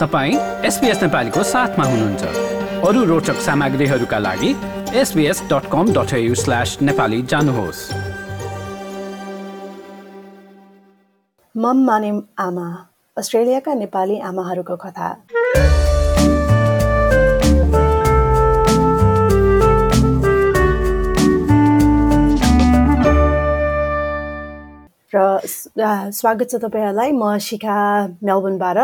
[0.00, 2.22] तपाईँ एसपिएस नेपालीको साथमा हुनुहुन्छ।
[2.88, 4.50] अरू रोचक सामग्रीहरूका लागि
[4.94, 7.80] SBS dot com dot slash Nepali जानुहोस्।
[11.54, 12.66] मम माने आमा
[13.16, 15.08] अस्ट्रेलियाका नेपाली आमाहरूको कथा।
[25.10, 25.18] र
[26.14, 27.78] स्वागत छ तपाईँहरूलाई। म शिखा
[28.22, 28.78] मेलबर्नबाट।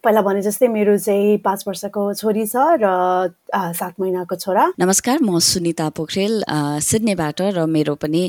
[0.00, 2.86] पहिला भने जस्तै मेरो चाहिँ पाँच वर्षको छोरी छ र
[3.52, 6.34] सात महिनाको छोरा। नमस्कार म सुनिता पोखरेल
[6.80, 8.24] सिडनीबाट र मेरो पनि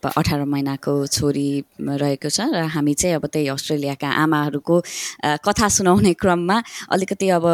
[0.00, 4.76] अठार महिनाको छोरी रहेको छ र हामी चाहिँ अब त्यही अस्ट्रेलियाका आमाहरूको
[5.44, 6.56] कथा सुनाउने क्रममा
[6.88, 7.44] अलिकति अब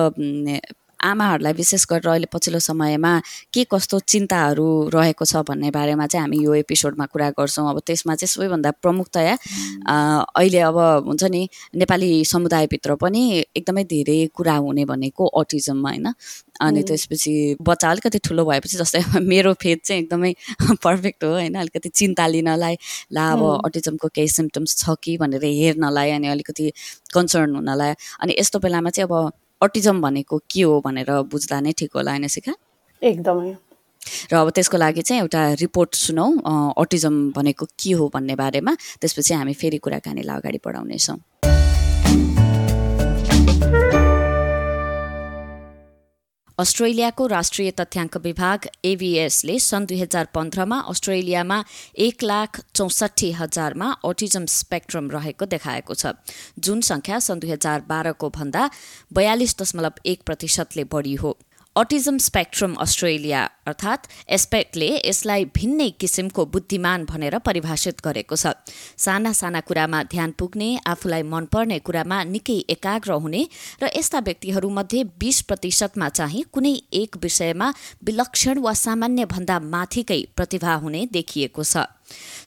[1.00, 3.12] आमाहरूलाई विशेष गरेर अहिले पछिल्लो समयमा
[3.54, 8.14] के कस्तो चिन्ताहरू रहेको छ भन्ने बारेमा चाहिँ हामी यो एपिसोडमा कुरा गर्छौँ। अब त्यसमा
[8.14, 9.37] चाहिँ सबैभन्दा प्रमुखतया
[10.37, 13.23] अहिले अब हुन्छ नि नेपाली समुदायभित्र पनि
[13.56, 16.12] एकदमै धेरै कुरा हुने भनेको अटिजम होइन।
[16.60, 20.32] अनि त्यसपछि बच्चा अलिकति ठुलो भएपछि जस्तै मेरो फेज चाहिँ एकदमै
[20.84, 22.76] पर्फेक्ट हो होइन अलिकति चिन्ता लिनलाई
[23.12, 26.73] ला अब अटिजमको केही सिम्टम्स छ कि भनेर हेर्नलाई अनि अलिकति
[27.15, 31.96] कन्सर्न हुनलाई। अनि यस्तो बेलामा चाहिँ अब अटिजम भनेको के हो भनेर बुझ्दा नै ठिक
[31.96, 32.52] होला होइन सिका
[33.02, 33.54] एकदमै।
[34.30, 36.26] र अब त्यसको लागि चाहिँ एउटा रिपोर्ट सुनौ
[36.79, 41.18] अटिजम भनेको के हो भन्ने बारेमा त्यसपछि हामी फेरि कुराकानीलाई अगाडि बढाउनेछौँ।
[46.59, 51.59] अस्ट्रेलियाको राष्ट्रिय तथ्याङ्क विभाग एभिएसले सन् दुई हजार पन्ध्रमा अस्ट्रेलियामा
[51.99, 56.16] एक लाख चौसठी हजारमा अटिजम स्पेक्ट्रम रहेको देखाएको छ।
[56.59, 58.71] जुन सङ्ख्या सन् दुई हजार बाह्रको भन्दा
[59.12, 61.37] बयालिस दशमलव एक प्रतिशतले बढी हो।
[61.77, 68.53] अटिजम स्पेक्ट्रम अस्ट्रेलिया अर्थात् एस्पेक्टले यसलाई भिन्नै किसिमको बुद्धिमान भनेर परिभाषित गरेको छ।
[68.97, 73.43] साना साना कुरामा ध्यान पुग्ने आफूलाई मनपर्ने कुरामा निकै एकाग्र हुने
[73.83, 77.69] र यस्ता व्यक्तिहरूमध्ये बीस प्रतिशतमा चाहिँ कुनै एक विषयमा
[78.05, 81.84] विलक्षण वा सामान्य भन्दा माथिकै प्रतिभा हुने देखिएको छ।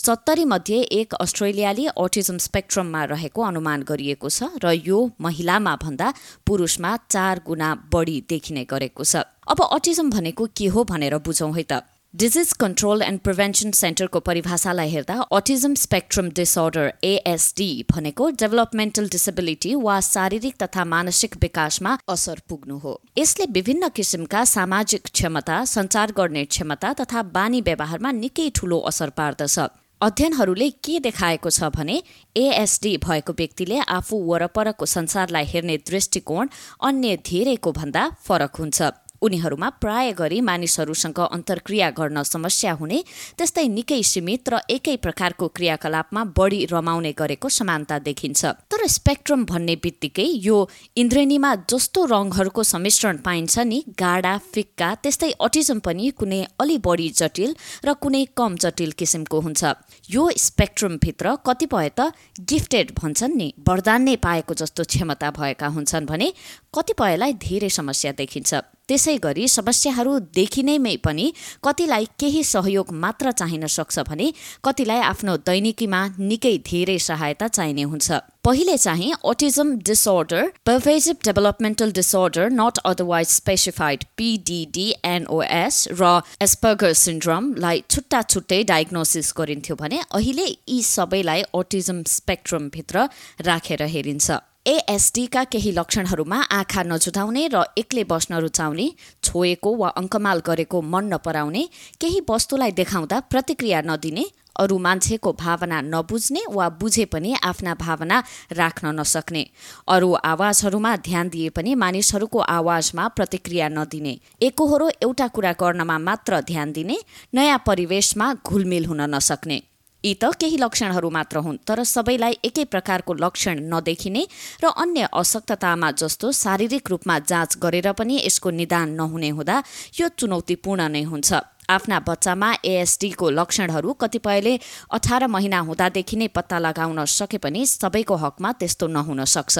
[0.05, 6.13] सत्तरी मध्ये एक अस्ट्रेलियाली अटिजम स्पेक्ट्रममा रहेको अनुमान गरिएको छ र यो महिलामा भन्दा
[6.47, 9.15] पुरुषमा चार गुणा बढी देखिने गरेको छ।
[9.47, 11.83] अब अटिजम भनेको के हो भनेर बुझौँ है त।
[12.13, 19.99] डिजिज कन्ट्रोल एन्ड प्रिभेन्सन सेन्टरको परिभाषालाई हेर्दा अटिजम स्पेक्ट्रम डिसअर्डर एएसडी भनेको डेभलपमेन्टल डिसेबिलिटी वा
[20.01, 26.93] शारीरिक तथा मानसिक विकासमा असर पुग्नु हो। यसले विभिन्न किसिमका सामाजिक क्षमता सञ्चार गर्ने क्षमता
[27.01, 29.59] तथा बानी व्यवहारमा निकै ठूलो असर पार्दछ।
[30.01, 32.01] अध्ययनहरूले के देखाएको छ भने
[32.35, 36.49] एएसडी भएको व्यक्तिले आफू वरपरको संसारलाई हेर्ने दृष्टिकोण
[36.81, 38.81] अन्य धेरैको भन्दा फरक हुन्छ।
[39.21, 43.03] उनीहरूमा प्राय गरी मानिसहरूसँग अन्तर्क्रिया गर्न समस्या हुने
[43.37, 48.41] त्यस्तै निकै सीमित र एकै प्रकारको क्रियाकलापमा बढी रमाउने गरेको समानता देखिन्छ।
[48.71, 50.57] तर स्पेक्ट्रम भन्ने बित्तिकै यो
[50.97, 57.55] इन्द्रेणीमा जस्तो रङहरूको सम्मिश्रण पाइन्छ नि गाडा फिक्का त्यस्तै अटिजम पनि कुनै अलि बढी जटिल
[57.85, 59.61] र कुनै कम जटिल किसिमको हुन्छ।
[60.09, 62.11] यो स्पेक्ट्रमभित्र कतिपय त
[62.49, 66.27] गिफ्टेड भन्छन् नि वरदान नै पाएको जस्तो क्षमता भएका हुन्छन् भने
[66.73, 71.25] कतिपयलाई धेरै समस्या देखिन्छ। त्यसै गरी समस्याहरू देखिनेमै पनि
[71.65, 74.31] कतिलाई केही सहयोग मात्र चाहिन सक्छ भने
[74.65, 82.49] कतिलाई आफ्नो दैनिकीमा निकै धेरै सहायता चाहिने हुन्छ। पहिले चाहिँ autism disorder pervasive developmental disorder
[82.51, 86.11] not otherwise specified PDDNOS र
[86.41, 93.09] एस्पर्गर सिन्ड्रमलाई छुट्टा छुट्टै डायग्नोसिस गरिन्थ्यो भने अहिले यी सबैलाई अटिजम स्पेक्ट्रमभित्र
[93.45, 98.85] राखेर हेरिन्छ। एएसडीका केही लक्षणहरूमा आँखा नजुटाउने र एक्लै बस्न रुचाउने
[99.23, 101.63] छोएको वा अङ्कमाल गरेको मन नपराउने
[102.01, 104.25] केही वस्तुलाई देखाउँदा प्रतिक्रिया नदिने
[104.55, 108.17] अरू मान्छेको भावना नबुझ्ने वा बुझे पनि आफ्ना भावना
[108.51, 109.43] राख्न नसक्ने
[109.87, 116.71] अरू आवाजहरूमा ध्यान दिए पनि मानिसहरूको आवाजमा प्रतिक्रिया नदिने एकहोरो एउटा कुरा गर्नमा मात्र ध्यान
[116.71, 116.99] दिने
[117.33, 119.59] नयाँ परिवेशमा घुलमिल हुन नसक्ने।
[120.03, 124.23] यी त केही लक्षणहरू मात्र हुन् तर सबैलाई एकै प्रकारको लक्षण नदेखिने
[124.63, 129.55] र अन्य अशक्ततामा जस्तो शारीरिक रूपमा जाँच गरेर पनि यसको निदान नहुने हुँदा
[129.99, 131.29] यो चुनौतीपूर्ण नै हुन्छ।
[131.69, 134.53] आफ्ना बच्चामा एएसडीको लक्षणहरू कतिपयले
[134.91, 139.57] अठार महिना हुँदादेखि नै पत्ता लगाउन सके पनि सबैको हकमा त्यस्तो नहुन सक्छ।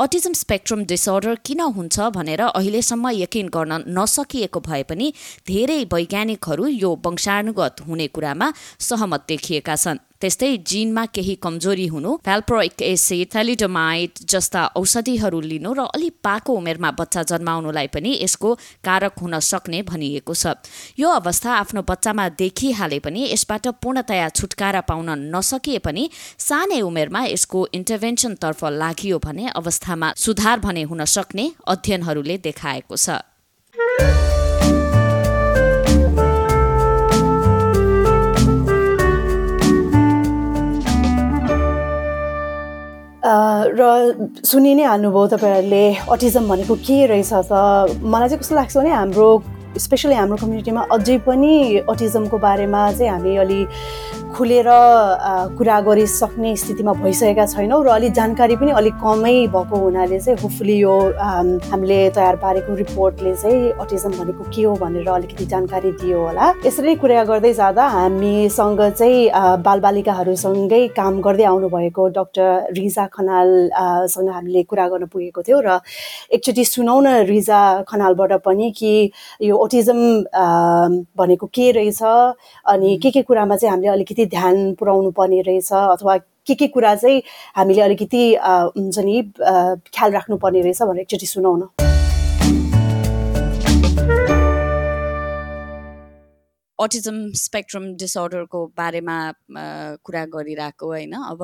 [0.00, 5.12] अटिजम स्पेक्ट्रम डिसअर्डर किन हुन्छ भनेर अहिलेसम्म यकिन गर्न नसकिएको भए पनि
[5.46, 12.82] धेरै वैज्ञानिकहरू यो वंशानुगत हुने कुरामा सहमत देखिएका छन्। त्यस्तै जिनमा केही कमजोरी हुनु भ्याल्प्रोइक
[12.82, 13.36] एसिड
[14.26, 18.54] जस्ता औषधिहरू लिनु र अलि पाको उमेरमा बच्चा जन्माउनुलाई पनि यसको
[18.84, 20.56] कारक हुन सक्ने भनिएको छ।
[20.98, 26.08] यो अवस्था आफ्नो बच्चामा देखिहाले पनि यसबाट पूर्णतया छुटकारा पाउन नसकिए पनि
[26.38, 33.35] सानै उमेरमा यसको इन्टरभेन्सनतर्फ लागियो भने अवस्थामा सुधार भने हुन सक्ने अध्ययनहरूले देखाएको छ।
[43.26, 43.82] र
[44.44, 45.84] सुनि नै हाल्नुभयो तपाईँहरूले
[46.14, 47.52] अटिजम भनेको के रहेछ त?
[48.02, 49.28] मलाई चाहिँ कस्तो लाग्छ भने हाम्रो
[49.78, 51.54] स्पेसली हाम्रो कम्युनिटीमा अझै पनि
[51.90, 53.60] अटिजमको बारेमा चाहिँ हामी अलि
[54.36, 54.68] खुलेर
[55.56, 60.76] कुरा गरिसक्ने स्थितिमा भइसकेका छैनौँ र अलिक जानकारी पनि अलिक कमै भएको हुनाले चाहिँ होपफुली
[60.76, 60.92] यो
[61.72, 66.94] हामीले तयार पारेको रिपोर्टले चाहिँ अटिजम भनेको के हो भनेर अलिकति जानकारी दियो होला। यसरी
[67.00, 69.30] कुरा गर्दै जाँदा हामीसँग चाहिँ
[69.64, 75.80] बालबालिकाहरूसँगै काम गर्दै आउनुभएको डक्टर रिजा खनालसँग हामीले कुरा गर्न पुगेको थियौँ र
[76.36, 78.92] एकचोटि सुनौ न रिजा खनालबाट पनि कि
[79.48, 80.00] यो ओटिजम
[81.16, 82.02] भनेको के रहेछ
[82.68, 86.94] अनि के के कुरामा चाहिँ हामीले अलिकति ध्यान पुऱ्याउनु पर्ने रहेछ अथवा के के कुरा
[86.94, 87.22] चाहिँ
[87.56, 88.24] हामीले अलिकति
[88.76, 91.68] हुन्छ नि ख्याल राख्नुपर्ने रहेछ भनेर एकचोटि सुनाउन।
[96.78, 99.16] अटिजम स्पेक्ट्रम डिसअर्डरको बारेमा
[100.04, 101.40] कुरा गरिरहेको होइन। अब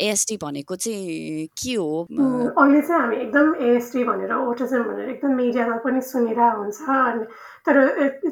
[0.00, 2.06] एएसटी भनेको चाहिँ के हो?
[2.08, 7.24] अहिले चाहिँ हामी एकदम एएसटी भनेर ओटिजम भनेर एकदम मिडियामा पनि सुनिरहेको हुन्छ। अनि
[7.66, 7.78] तर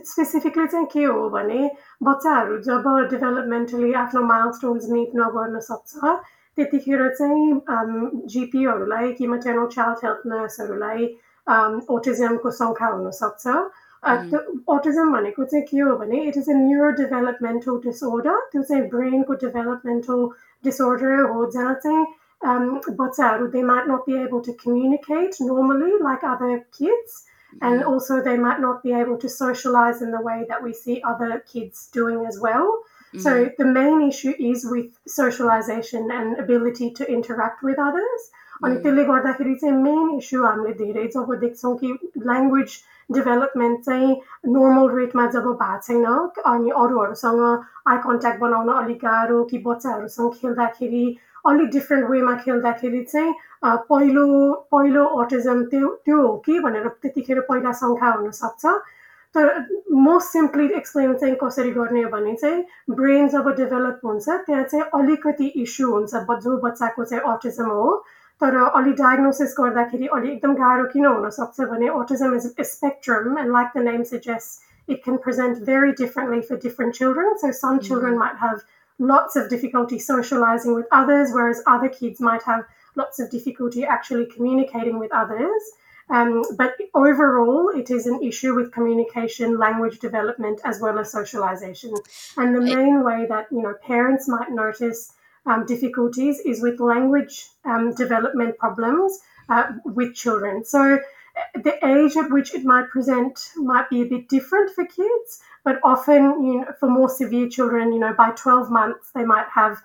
[0.05, 1.71] स्पेसिफिकली चाहिँ के हो भने
[2.03, 6.15] बच्चाहरू जब डेभलपमेन्टली आफ्नो माइल स्टोन्स मिट नगर्न सक्छ
[6.59, 7.61] त्यतिखेर चाहिँ
[8.31, 11.09] जिपीहरूलाई कि मेटर्नल चाइल्ड हेल्थ नर्सहरूलाई
[11.91, 13.57] ओटिजमको शङ्का हुनसक्छ
[14.05, 19.35] अटिजम भनेको चाहिँ के हो भने it is a neuro developmental disorder त्यो चाहिँ ब्रेनको
[19.43, 20.27] डेभलपमेन्टल
[20.65, 22.07] डिसअर्डर हो जहाँ चाहिँ
[22.95, 27.23] बच्चाहरू they might not be able to communicate normally like other kids
[27.62, 27.90] and mm-hmm.
[27.90, 31.44] also they might not be able to socialize in the way that we see other
[31.52, 32.84] kids doing as well.
[33.14, 33.20] Mm-hmm.
[33.20, 38.30] So the main issue is with socialization and ability to interact with others.
[38.64, 41.92] अनि त्यसले गर्दाखेरि चाहिँ main issue हामीले धेरै जब देख्छौँ कि
[42.28, 42.72] language
[43.18, 44.10] development चाहिँ
[44.56, 46.06] normal रेटमा जब भएको छैन
[46.54, 47.42] अनि अरूहरूसँग
[47.94, 51.06] आई कन्ट्याक्ट बनाउन अलिक गाह्रो कि बच्चाहरूसँग खेल्दाखेरि
[51.45, 53.33] अलिक डिफ्रेन्ट वेमा खेल्दाखेरि चाहिँ
[53.91, 54.27] पहिलो
[54.73, 58.75] पहिलो अटिजम त्यो त्यो हो कि भनेर त्यतिखेर पहिला शङ्का हुनसक्छ
[59.35, 59.49] तर
[60.01, 62.65] मोस्ट सिम्पली एक्सप्लेन चाहिँ कसरी गर्ने भने चाहिँ
[62.99, 66.15] ब्रेन जब डेभलप हुन्छ त्यहाँ चाहिँ अलिकति इस्यु हुन्छ
[66.45, 67.97] जो बच्चाको चाहिँ अटिजम हो।
[68.41, 73.69] तर अलि डायग्नोसिस गर्दाखेरि अलि एकदम गाह्रो किन हुनसक्छ भने autism is spectrum and like
[73.77, 78.43] the name suggest it can present very differently for different children so some children might
[78.43, 78.59] have
[78.99, 82.65] lots of difficulty socializing with others, whereas other kids might have
[82.97, 85.63] lots of difficulty actually communicating with others.
[86.11, 91.95] Um, but overall, it is an issue with communication, language development, as well as socialization.
[92.37, 95.13] And the main way that you know parents might notice
[95.47, 99.19] um, difficulties is with language um, development problems
[99.49, 100.65] uh, with children.
[100.65, 100.99] So
[101.56, 105.80] the age at which it might present might be a bit different for kids, but
[105.84, 109.82] often, you know, for more severe children, you know, by 12 months, they might have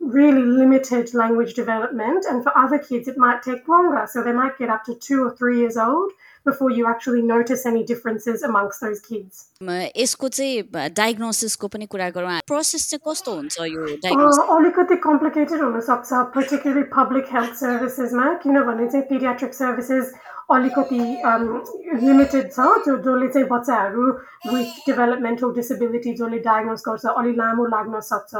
[0.00, 2.26] really limited language development.
[2.28, 4.06] And for other kids, it might take longer.
[4.06, 6.12] So they might get up to two or three years old
[6.44, 9.50] before you actually notice any differences amongst those kids.
[9.96, 16.82] यसको चाहिँ डायग्नोसिसको पनि कुरा गरौँ process चाहिँ कस्तो हुन्छ यो अलिकति कम्प्लिकेटेड हुनसक्छ पर्टिकुलरली
[16.94, 20.12] पब्लिक हेल्थ सर्भिसेसमा किनभने चाहिँ पिडियाट्रिक सर्भिसेस
[20.55, 20.99] अलिकति
[22.05, 24.03] लिमिटेड छ जो जसले चाहिँ बच्चाहरू
[24.53, 28.33] विथ डेभलपमेन्टल डिसेबिलिटी जसले डायग्नोज गर्छ अलि लामो लाग्न सक्छ।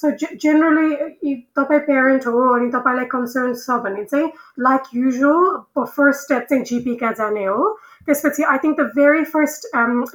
[0.00, 0.10] सो
[0.44, 4.32] जेनरली तपाईँ प्यारेन्ट हो अनि तपाईँलाई कन्सर्न छ भने चाहिँ
[4.68, 7.68] लाइक युजुअल फर्स्ट स्टेप चाहिँ जिपी कहाँ जाने हो।
[8.06, 9.66] त्यसपछि I think the very first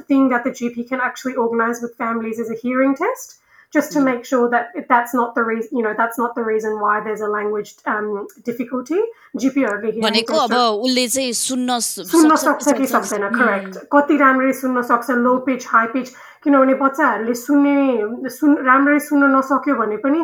[0.09, 3.41] thing that the GP can actually organise with families is a hearing test
[3.72, 4.04] just to mm.
[4.04, 7.20] make sure that that's not the reason, you know, that's not the reason why there's
[7.20, 9.00] a language um, difficulty.
[9.38, 15.10] GPहरूले भनेको अब उसले चाहिँ सुन्न सुन्न सक्छ कि सक्दैन correct कति राम्ररी सुन्न सक्छ
[15.22, 16.10] लो पिच हाई पिच
[16.45, 20.21] किनभने बच्चाहरूले सुन्ने सुन राम्ररी सुन्न नसक्यो भने पनि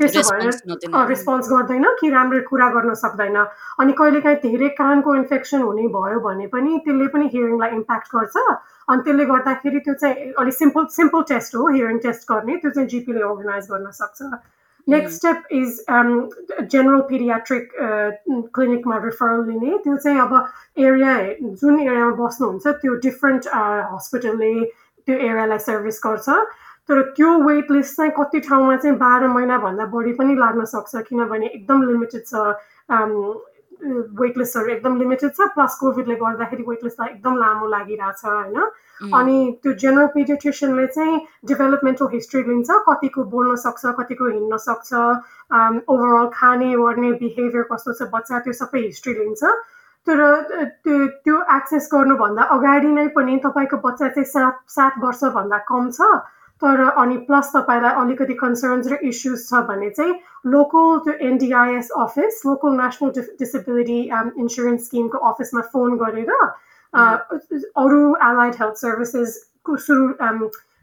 [0.00, 3.36] त्यसो भएर रेस्पोन्स गर्दैन कि राम्ररी कुरा गर्न सक्दैन।
[3.80, 8.36] अनि कहिलेकाहीँ धेरै कानको इन्फेक्सन हुने भयो भने पनि त्यसले पनि हियरिङलाई इम्प्याक्ट गर्छ।
[8.88, 12.88] अनि त्यसले गर्दाखेरि त्यो चाहिँ अलिक सिम्पल सिम्पल टेस्ट हो हियरिङ टेस्ट गर्ने त्यो चाहिँ
[12.88, 14.22] जिपीले अर्गनाइज गर्न सक्छ।
[14.88, 15.70] Next step is
[16.72, 17.68] general paediatric
[18.56, 20.32] क्लिनिकमा referral लिने। त्यो चाहिँ अब
[20.80, 21.12] एरिया
[21.60, 23.46] जुन एरियामा बस्नुहुन्छ त्यो डिफ्रेन्ट
[23.94, 24.52] हस्पिटलले
[25.06, 26.28] त्यो एरियालाई सर्भिस गर्छ।
[26.88, 31.46] तर त्यो वेट लिस्ट चाहिँ कति ठाउँमा चाहिँ बाह्र महिनाभन्दा बढी पनि लाग्न सक्छ किनभने
[31.46, 32.34] एकदम लिमिटेड छ
[34.20, 38.58] वेट लिस्टहरू एकदम लिमिटेड छ प्लस कोभिडले गर्दाखेरि वेट लिस्टलाई एकदम लामो लागिरहेछ होइन?
[39.00, 46.28] अनि त्यो जेनरल पिडिट्रिसियनले चाहिँ डेभलपमेन्टल हिस्ट्री लिन्छ कतिको बोल्न सक्छ कतिको हिँड्न सक्छ ओभरअल
[46.34, 49.42] खाने ओर्ने बिहेभियर कस्तो छ बच्चा त्यो सबै हिस्ट्री लिन्छ।
[50.06, 50.20] तर
[50.84, 56.12] त्यो त्यो एक्सेस गर्नुभन्दा अगाडि नै पनि तपाईँको बच्चा चाहिँ सात सात वर्षभन्दा कम छ।
[56.62, 60.14] तर अनि प्लस तपाईँलाई अलिकति कन्सर्न्स र इस्युज छ भने चाहिँ
[60.46, 64.00] लोकल त्यो NDIS office local national disability
[64.42, 66.32] insurance स्किमको अफिसमा फोन गरेर
[67.84, 70.08] अरू एलाइड हेल्थ सर्भिसेसको सुरु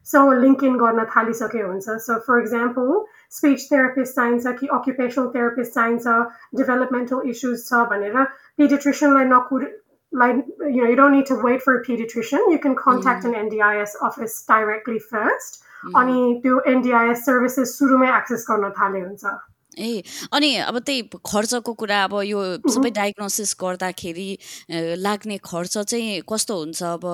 [0.07, 2.93] सँग लिङ्क इन गर्न थालिसके हुन्छ so for example
[3.37, 6.15] speech therapist चाहिन्छ कि अक्युपेसनल थेरापिस्ट चाहिन्छ
[6.61, 8.23] डेभलपमेन्टल इस्युज छ भनेर
[8.57, 9.69] पिडिट्रिसियनलाई Nakur
[10.13, 12.51] like you know you don't need to wait for a pediatrician.
[12.51, 15.63] You can contact an ndis office directly first.
[15.95, 19.33] अनि त्यो एनडिआइएस सर्भिसेस सुरुमै एक्सेस गर्न थाले हुन्छ
[19.77, 20.03] ए
[20.33, 24.29] अनि अब त्यही खर्चको कुरा अब यो सबै डायग्नोसिस गर्दाखेरि
[24.97, 26.83] लाग्ने खर्च चाहिँ कस्तो हुन्छ?
[26.83, 27.05] अब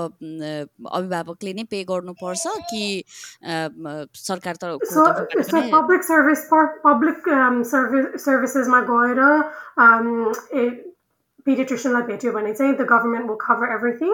[0.91, 2.83] अभिभावकले नै पे गर्नुपर्छ कि
[3.43, 4.79] सरकार त
[5.75, 6.41] पब्लिक सर्भिस
[6.87, 7.29] पब्लिक
[8.23, 9.21] सर्भिसेसमा गएर
[11.45, 14.13] पिडिट्रिसियनलाई भेट्यो भने चाहिँ the government will cover everything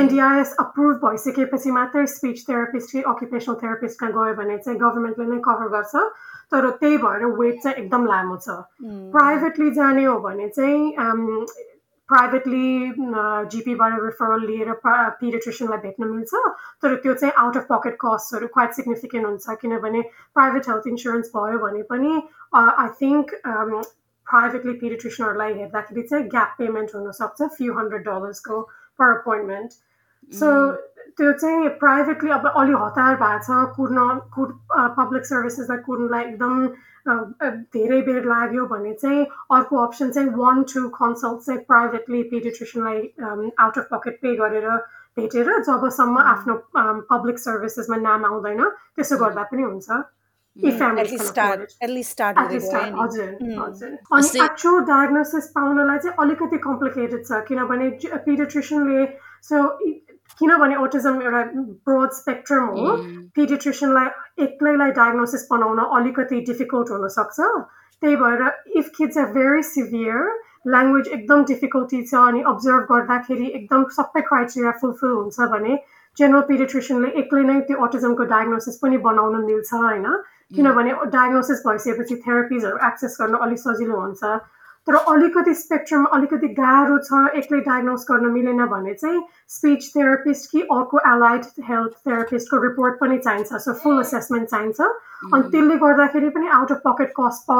[0.00, 5.68] NDIS approve भइसकेपछि मात्रै स्पिच थेरापिस्ट कि अकुपेसनल थेरापिस्टमा गयो भने चाहिँ गभर्मेन्टले नै कभर
[5.76, 5.94] गर्छ
[6.52, 8.60] तर त्यही भएर वेट चाहिँ एकदम लामो छ।
[9.16, 11.46] प्राइभेटली जाने हो भने चाहिँ
[12.08, 12.68] प्राइभेटली
[13.52, 16.32] जिपीबाट रिफरल लिएर पिडिट्रिसियनलाई भेट्न मिल्छ।
[16.82, 20.00] तर त्यो चाहिँ आउट अफ पकेट कस्टहरू क्वाइट सिग्निफिकेन्ट हुन्छ। किनभने
[20.34, 22.12] प्राइभेट हेल्थ इन्सुरेन्स भयो भने पनि
[22.54, 23.34] आई थिङ्क
[24.30, 28.60] प्राइभेटली पिडिट्रिसियनहरूलाई हेर्दाखेरि चाहिँ ग्याप पेमेन्ट हुनसक्छ फ्यु हन्ड्रेड डलर्सको
[28.98, 29.78] पर अपोइन्टमेन्ट
[30.32, 30.50] सो
[31.18, 34.04] त्यो चाहिँ प्राइभेटली अब अलि हतार भएको छ कुर्न
[34.34, 34.52] कुर
[34.98, 36.66] पब्लिक सर्भिसेसलाई कुर्नलाई एकदम
[37.74, 43.02] धेरै बेर लाग्यो भने चाहिँ अर्को अप्सन चाहिँ वान टू कन्सल्ट चाहिँ प्राइभेटली पिडिट्रिसनलाई
[43.58, 44.68] आउट अफ पकेट पे गरेर
[45.16, 46.56] भेटेर जबसम्म आफ्नो
[47.10, 50.00] पब्लिक सर्भिसेसमा नाम आउँदैन त्यसो गर्दा पनि हुन्छ
[54.12, 59.04] अनि एक्चुअल डायग्नोसिस पाउनलाई चाहिँ अलिकति कम्प्लिकेटेड छ किनभने पिडिट्रिसनले
[59.44, 59.62] सो
[60.40, 61.42] किनभने ओटिजम एउटा
[61.84, 62.96] ब्रोड स्पेक्ट्रम हो
[63.36, 67.38] पिडिट्रिसनलाई एक्लैलाई डायग्नोसिस बनाउन अलिकति डिफिकल्ट हुनसक्छ
[68.02, 68.42] त्यही भएर
[68.78, 70.26] if kids are very severe
[70.66, 75.78] language एकदम डिफिकल्टी छ अनि अब्जर्भ गर्दाखेरि एकदम सबै क्राइटेरिया फुलफिल हुन्छ भने
[76.16, 80.06] जेनरल पिडिट्रिसनले एक्लै नै त्यो अटिजमको डायग्नोसिस पनि बनाउन मिल्छ होइन
[80.52, 84.24] किनभने डायग्नोसिस भइसकेपछि थेरापिजहरू एक्सेस गर्न अलिक सजिलो हुन्छ।
[84.88, 89.20] तर अलिकति स्पेक्ट्रम अलिकति गाह्रो छ एक्लै डायग्नोस गर्न मिलेन भने चाहिँ
[89.56, 95.50] स्पिच थेरापिस्ट कि अर्को एलाइड हेल्थ थेरापिस्टको रिपोर्ट पनि चाहिन्छ सो फुल असेसमेन्ट चाहिन्छ। अनि
[95.50, 97.52] त्यसले गर्दाखेरि पनि आउट अफ पकेट कस्ट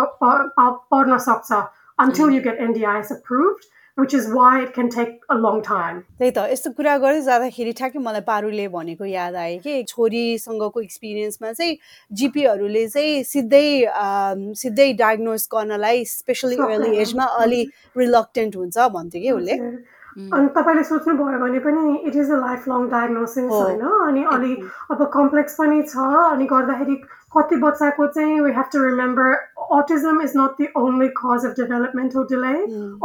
[0.94, 1.66] पर्न सक्छ।
[2.00, 3.64] until you get NDIS approved.
[3.98, 5.96] Which is why it can take a long time.
[6.18, 11.52] त्यही त यस्तो कुरा गर्दै जाँदाखेरि ठ्याक्कै मलाई पारुले भनेको याद आयो कि छोरीसँगको एक्सपिरियन्समा
[11.58, 11.76] चाहिँ
[12.22, 13.66] जिपीहरूले चाहिँ सिधै
[14.62, 17.62] सिधै डायग्नोज गर्नलाई स्पेसली अर्ली एजमा अलि
[17.98, 19.56] रिलक्टेन्ट हुन्छ भन्थ्यो कि उसले।
[20.16, 23.82] अनि तपाईँले सोच्नुभयो भने पनि it is a life long diagnosis होइन?
[24.08, 24.54] अनि अलि
[24.90, 25.96] अब कम्प्लेक्स पनि छ
[26.32, 26.96] अनि गर्दाखेरि
[27.36, 29.34] कति बच्चाको चाहिँ we have to remember
[29.78, 32.54] autism is not the only cause of developmental delay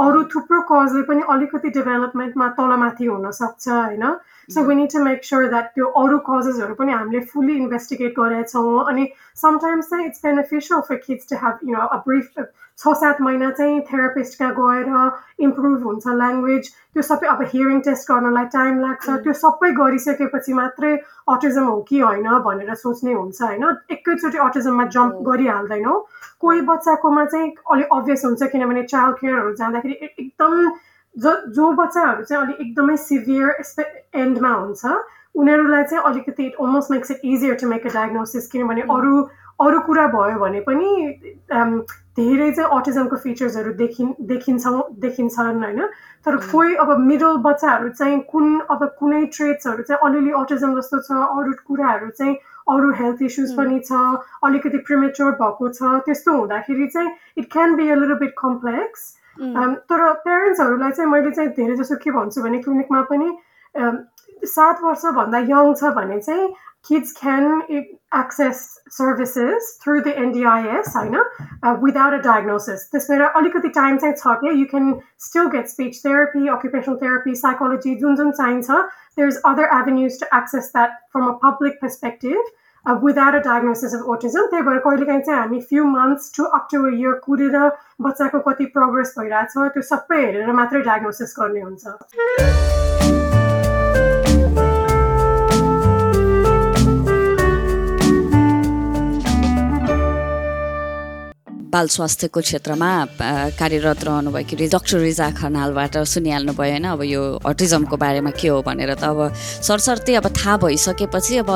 [0.06, 4.06] अरू थुप्रो कजले पनि अलिकति डेभलपमेन्टमा तलमाथि हुनसक्छ होइन?
[4.50, 8.44] So we need to make sure that त्यो अरू कजेसहरू पनि हामीले फुल्ली इन्भेस्टिगेट गरेका
[8.50, 9.08] छौँ। अनि
[9.44, 12.40] समटाइम्स चाहिँ it's beneficial for kids to have you know a brief
[12.80, 18.12] छ सात महिना चाहिँ थेरापिस्ट कहाँ गएर इम्प्रुभ हुन्छ ल्याङ्ग्वेज त्यो सबै अब हियरिङ टेस्ट
[18.12, 20.94] गर्नलाई टाइम लाग्छ त्यो सबै गरिसकेपछि मात्रै
[21.30, 26.00] अटिजम हो कि होइन भनेर सोच्ने हुन्छ होइन एकैचोटि अटिजममा जम्प गरिहाल्दैनौँ
[26.40, 30.70] कोही बच्चाकोमा चाहिँ अलिक अभियस हुन्छ किनभने चाइल्ड केयरहरू जाँदाखेरि एकदम
[31.16, 33.64] जो जो बच्चाहरू चाहिँ अलिक एकदमै सिभियर
[34.18, 34.96] एन्डमा हुन्छ
[35.36, 39.22] उनीहरूलाई चाहिँ अलिकति it almost makes it easier to make a diagnosis किनभने अरू
[39.60, 40.90] अरू कुरा भयो भने पनि
[42.18, 45.82] धेरै चाहिँ अटिजमको फिचर्सहरू देखि देखिन्छौँ देखिन्छन् होइन?
[46.26, 51.12] तर कोही अब मिडल बच्चाहरू चाहिँ कुन अब कुनै ट्रेड्सहरू चाहिँ अलिअलि अटिजम जस्तो छ
[51.30, 52.36] अरू कुराहरू चाहिँ
[52.70, 54.04] अरू हेल्थ इस्युज पनि छ
[54.44, 59.10] अलिकति प्रिमेच्योर भएको छ त्यस्तो हुँदाखेरि चाहिँ it can be a little bit complex
[59.90, 63.32] तर प्यारेन्ट्सहरूलाई चाहिँ मैले चाहिँ धेरै जसो के भन्छु भने क्लिनिकमा पनि
[64.48, 66.48] सात वर्षभन्दा यङ छ भने चाहिँ
[66.84, 67.64] kids can
[68.12, 71.24] access services through the NDIS, I know,
[71.64, 72.90] uh, without a diagnosis.
[72.92, 74.00] This matter, alikati time
[74.58, 78.00] you can still get speech therapy, occupational therapy, psychology,
[78.34, 78.70] science.
[79.16, 82.38] There's other avenues to access that from a public perspective.
[82.86, 86.84] Without a diagnosis of autism त्यही भएर कहिलेकाहीँ चाहिँ हामी few months to up to
[86.86, 87.56] a year कुरेर
[88.08, 93.03] बच्चाको कति progress भइरहेछ त्यो सबै हेरेर मात्रै डायग्नोसिस गर्ने हुन्छ
[101.74, 102.90] बाल स्वास्थ्यको क्षेत्रमा
[103.58, 108.94] कार्यरत रहनुभएकी डक्टर रिजा खनालबाट सुनिहाल्नु भयो होइन अब यो अटिजमको बारेमा के हो भनेर
[108.94, 111.50] त अब सरसर्ती अब थाहा भइसकेपछि अब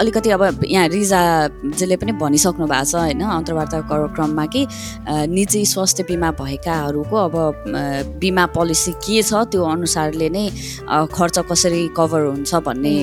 [0.00, 4.66] अलिकति अब यहाँ रिजाजीले पनि भनिसक्नु भएको छ होइन अन्तर्वार्ता क्रममा कि
[5.32, 7.34] निजी स्वास्थ्य बिमा भएकाहरूको अब
[8.20, 10.44] बिमा पोलिसी के छ त्यो अनुसारले नै
[11.08, 12.94] खर्च कसरी कभर हुन्छ भन्ने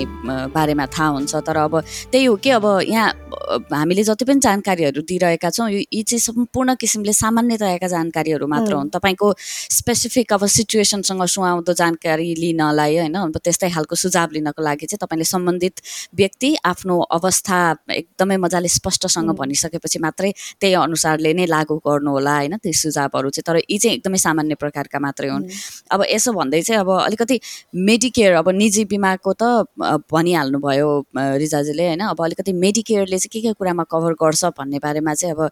[0.54, 1.74] बारेमा थाहा हुन्छ। तर अब
[2.12, 3.25] त्यही हो कि अब यहाँ
[3.74, 8.90] हामीले जति पनि जानकारीहरू दिइरहेका छौँ यो यी चाहिँ सम्पूर्ण किसिमले सामान्यतयाका जानकारीहरू मात्र हुन्।
[8.90, 15.26] तपाईँको स्पेसिफिक अब सिचुएसनसँग सुहाउँदो जानकारी लिनलाई होइन त्यस्तै खालको सुझाव लिनको लागि चाहिँ तपाईँले
[15.26, 15.76] सम्बन्धित
[16.16, 17.58] व्यक्ति आफ्नो अवस्था
[17.92, 23.46] एकदमै मजाले स्पष्टसँग भनिसकेपछि मात्रै त्यही अनुसारले नै लागू गर्नु होला होइन त्यो सुझावहरू चाहिँ।
[23.48, 25.46] तर यी चाहिँ एकदमै सामान्य प्रकारका मात्रै हुन्।
[25.92, 27.40] अब यसो भन्दै चाहिँ अब अलिकति
[27.74, 29.68] मेडिकेयर अब निजी बिमाको त
[30.12, 35.14] भनिहाल्नु भयो रिजाजीले होइन। अब अलिकति मेडिकेयरले चाहिँ के के कुरामा कभर गर्छ भन्ने बारेमा
[35.14, 35.50] चाहिँ अब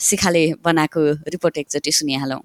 [0.00, 2.40] शिखाले बनाएको रिपोर्ट एकचोटि सुनिहालौँ।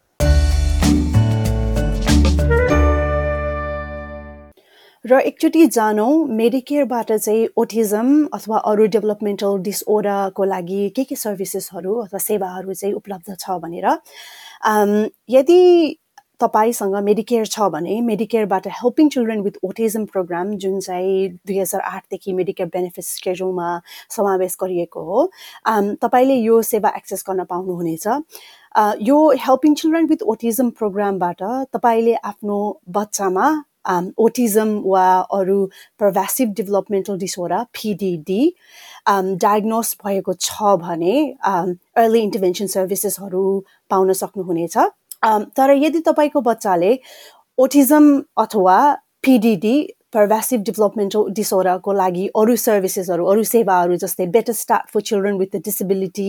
[5.06, 12.20] र एकचोटि जानौँ मेडिकेयरबाट चाहिँ ओटिजम अथवा अरू डेभलपमेन्टल डिसओर्डरको लागि के के सर्भिसेसहरू अथवा
[12.20, 13.86] सेवाहरू चाहिँ उपलब्ध छ भनेर।
[15.30, 15.62] यदि
[16.42, 22.34] तपाईँसँग मेडिकेयर छ भने मेडिकेयरबाट helping children with autism program जुन चाहिँ दुई हजार आठदेखि
[22.34, 23.70] मेडिकेयर बेनिफिट स्केड्युलमा
[24.16, 25.30] समावेश गरिएको हो
[26.02, 28.08] तपाईँले यो सेवा एक्सेस गर्न पाउनुहुनेछ।
[29.10, 32.60] यो हेल्पिङ चिल्ड्रेन विथ ओटिजम प्रोग्रामबाट तपाईँले आफ्नो
[32.98, 33.48] बच्चामा
[34.18, 35.06] ओटिजम वा
[35.38, 35.58] अरू
[36.00, 38.42] प्रभासिभ डेभलपमेन्टल डिसओर्डर पिडिडी
[39.42, 41.16] डायग्नोस भएको छ भने
[41.46, 43.44] अर्ली इन्टरभेन्सन सर्भिसेसहरू
[43.90, 44.78] पाउन सक्नुहुनेछ।
[45.58, 46.98] तर यदि तपाईँको बच्चाले
[47.58, 48.78] ओटिजम अथवा
[49.24, 49.78] पिडिडी
[50.14, 56.28] पर्भेसिभ डेभलपमेन्टल डिसओर्डरको लागि अरू सर्भिसेसहरू अरू सेवाहरू जस्तै better start for children with disability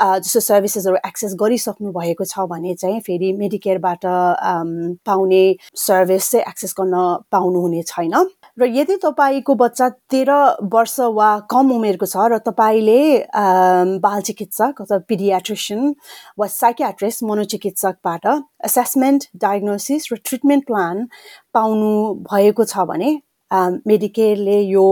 [0.00, 4.04] जस्तो सर्भिसेसहरू एक्सेस गरिसक्नु भएको छ भने चाहिँ फेरि मेडिकेयरबाट
[5.10, 5.44] पाउने
[5.84, 8.14] सर्भिस चाहिँ एक्सेस गर्न पाउनुहुने छैन।
[8.58, 10.32] र यदि तपाईँको बच्चा तेह्र
[10.72, 13.00] वर्ष वा कम उमेरको छ र तपाईँले
[14.00, 15.94] बाल चिकित्सक अथवा पिडियाट्रिसियन
[16.40, 18.26] वा साइकियाट्रिस्ट मनोचिकित्सकबाट
[18.64, 21.04] एसेसमेन्ट डायग्नोसिस र ट्रिटमेन्ट प्लान
[21.54, 21.90] पाउनु
[22.24, 23.10] भएको छ भने
[23.84, 24.86] मेडिकेयरले यो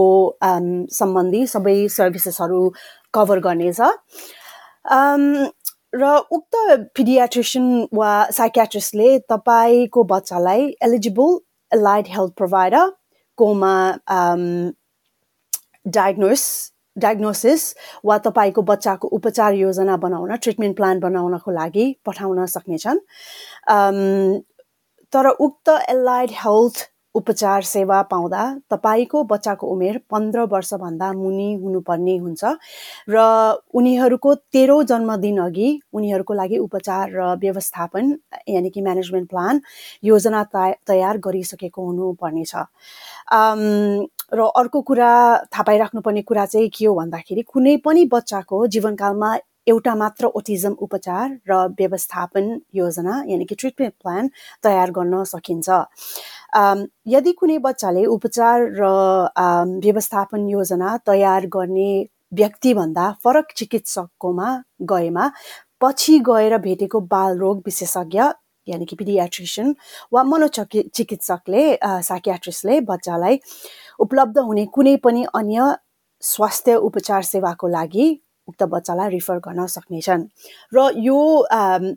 [0.97, 2.61] सम्बन्धी सबै सर्भिसेसहरू
[3.13, 3.79] कभर गर्नेछ।
[5.95, 6.53] र उक्त
[6.95, 11.35] पिडियाट्रिसियन वा साइकियाट्रिस्टले तपाईँको बच्चालाई एलिजिबल
[11.71, 12.85] एलाइड हेल्थ प्रोभाइडर
[13.37, 13.75] कोमा
[15.87, 16.43] डायग्नोस
[16.97, 17.63] डायग्नोसिस
[18.05, 22.99] वा तपाईँको बच्चाको उपचार योजना बनाउन ट्रिटमेन्ट प्लान बनाउनको लागि पठाउन सक्नेछन्।
[25.13, 26.77] तर उक्त एलाइड हेल्थ
[27.15, 32.43] उपचार सेवा पाउँदा तपाईँको बच्चाको उमेर पन्ध्र वर्षभन्दा मुनि हुनुपर्ने हुन्छ
[33.09, 33.15] र
[33.73, 38.13] उनीहरूको तेह्रौँ जन्मदिन अघि उनीहरूको लागि उपचार र व्यवस्थापन
[38.49, 39.61] यानि कि म्यानेजमेन्ट प्लान
[40.03, 42.53] योजना तयार गरिसकेको हुनुपर्नेछ।
[44.33, 45.11] र अर्को कुरा
[45.53, 49.35] थाहा पाइराख्नुपर्ने कुरा चाहिँ के हो भन्दाखेरि कुनै पनि बच्चाको जीवनकालमा
[49.67, 54.29] एउटा मात्र ओटिजम उपचार र व्यवस्थापन योजना यानि कि ट्रिटमेन्ट प्लान
[54.63, 55.69] तयार गर्न सकिन्छ।
[56.55, 58.89] यदि कुनै बच्चाले उपचार र
[59.85, 61.91] व्यवस्थापन योजना तयार गर्ने
[62.33, 64.49] व्यक्तिभन्दा फरक चिकित्सककोमा
[64.91, 65.29] गएमा
[65.81, 68.21] पछि गएर भेटेको बाल रोग विशेषज्ञ
[68.67, 69.75] यानि कि पिडियाट्रिसियन
[70.13, 71.63] वा मनोचकि चिकित्सकले
[72.09, 73.39] साइकियाट्रिस्टले बच्चालाई
[73.99, 75.75] उपलब्ध हुने कुनै पनि अन्य
[76.23, 78.07] स्वास्थ्य उपचार सेवाको लागि
[78.47, 80.23] उक्त बच्चालाई रिफर गर्न सक्नेछन्।
[80.73, 81.19] र यो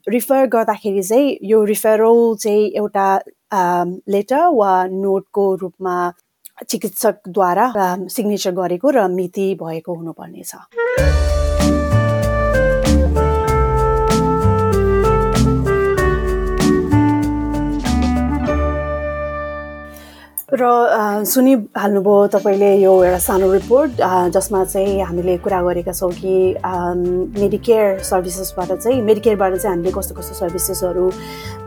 [0.08, 3.08] रिफर गर्दाखेरि चाहिँ यो रिफरल चाहिँ एउटा
[3.52, 5.96] लेटर वा नोटको रूपमा
[6.68, 7.66] चिकित्सकद्वारा
[8.10, 11.37] सिग्नेचर गरेको र मिति भएको हुनुपर्नेछ।
[20.48, 20.64] र
[21.28, 24.00] सुनिहाल्नुभयो तपाईँले यो एउटा सानो रिपोर्ट
[24.32, 26.56] जसमा चाहिँ हामीले कुरा गरेका छौँ कि
[27.36, 31.10] मेडिकेयर सर्भिसेसबाट चाहिँ मेडिकेयरबाट चाहिँ हामीले कस्तो कस्तो सर्भिसेसहरू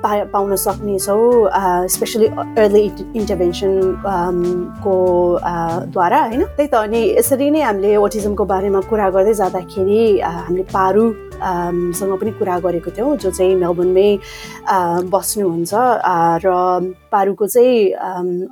[0.02, 2.84] पा पाउन सक्नेछौँ स्पेसली अर्ली
[3.22, 3.72] इन्टरभेन्सन
[4.82, 4.96] को
[5.94, 6.44] द्वारा होइन?
[6.58, 11.06] त्यही त अनि यसरी नै हामीले ओटिजमको बारेमा कुरा गर्दै जाँदाखेरि हामीले पारु।
[11.42, 14.10] सँग पनि कुरा गरेको थियौँ जो चाहिँ मेलबर्नमै
[15.10, 15.74] बस्नुहुन्छ
[16.46, 16.48] र
[17.12, 17.92] पारुको चाहिँ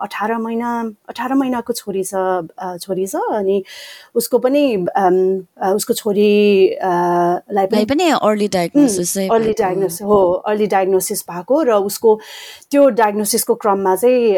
[0.04, 0.70] अठार महिना
[1.10, 2.14] अठार महिनाको छोरी छ
[2.84, 3.64] छोरी छ अनि
[4.16, 4.64] उसको पनि
[5.76, 12.20] उसको छोरीलाई पनि अर्ली डायग्नोसिस अर्ली डायग्नोसिस हो। अर्ली डायग्नोसिस भएको र उसको
[12.72, 14.38] त्यो डायग्नोसिसको क्रममा चाहिँ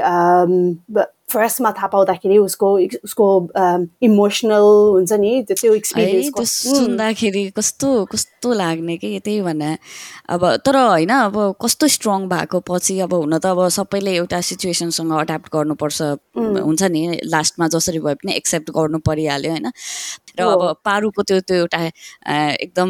[1.33, 2.67] फर्स्टमा थाहा पाउँदाखेरि उसको
[3.03, 3.27] उसको
[4.03, 9.71] इमोसनल हुन्छ नि त्यो एक्सपिरियन्स सुन्दाखेरि कस्तो कस्तो लाग्ने कि त्यही भने
[10.29, 15.11] अब तर होइन अब कस्तो स्ट्रङ भएको पछि अब हुन त अब सबैले एउटा सिचुएसनसँग
[15.19, 16.01] अड्याप्ट गर्नुपर्छ
[16.37, 19.71] हुन्छ नि लास्टमा जसरी भए पनि एक्सेप्ट गर्नु परिहाल्यो होइन।
[20.39, 21.79] र अब पारुको त्यो त्यो एउटा
[22.61, 22.89] एकदम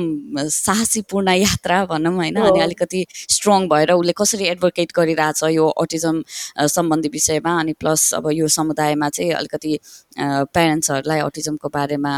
[0.50, 6.22] साहसीपूर्ण यात्रा भनौँ होइन अनि अलिकति स्ट्रङ भएर उसले कसरी एडभोकेट गरिरहेछ यो अटिजम
[6.70, 9.80] सम्बन्धी विषयमा अनि प्लस अब यो समुदायमा चाहिँ अलिकति
[10.18, 12.14] प्यारेन्ट्सहरूलाई अटिजमको बारेमा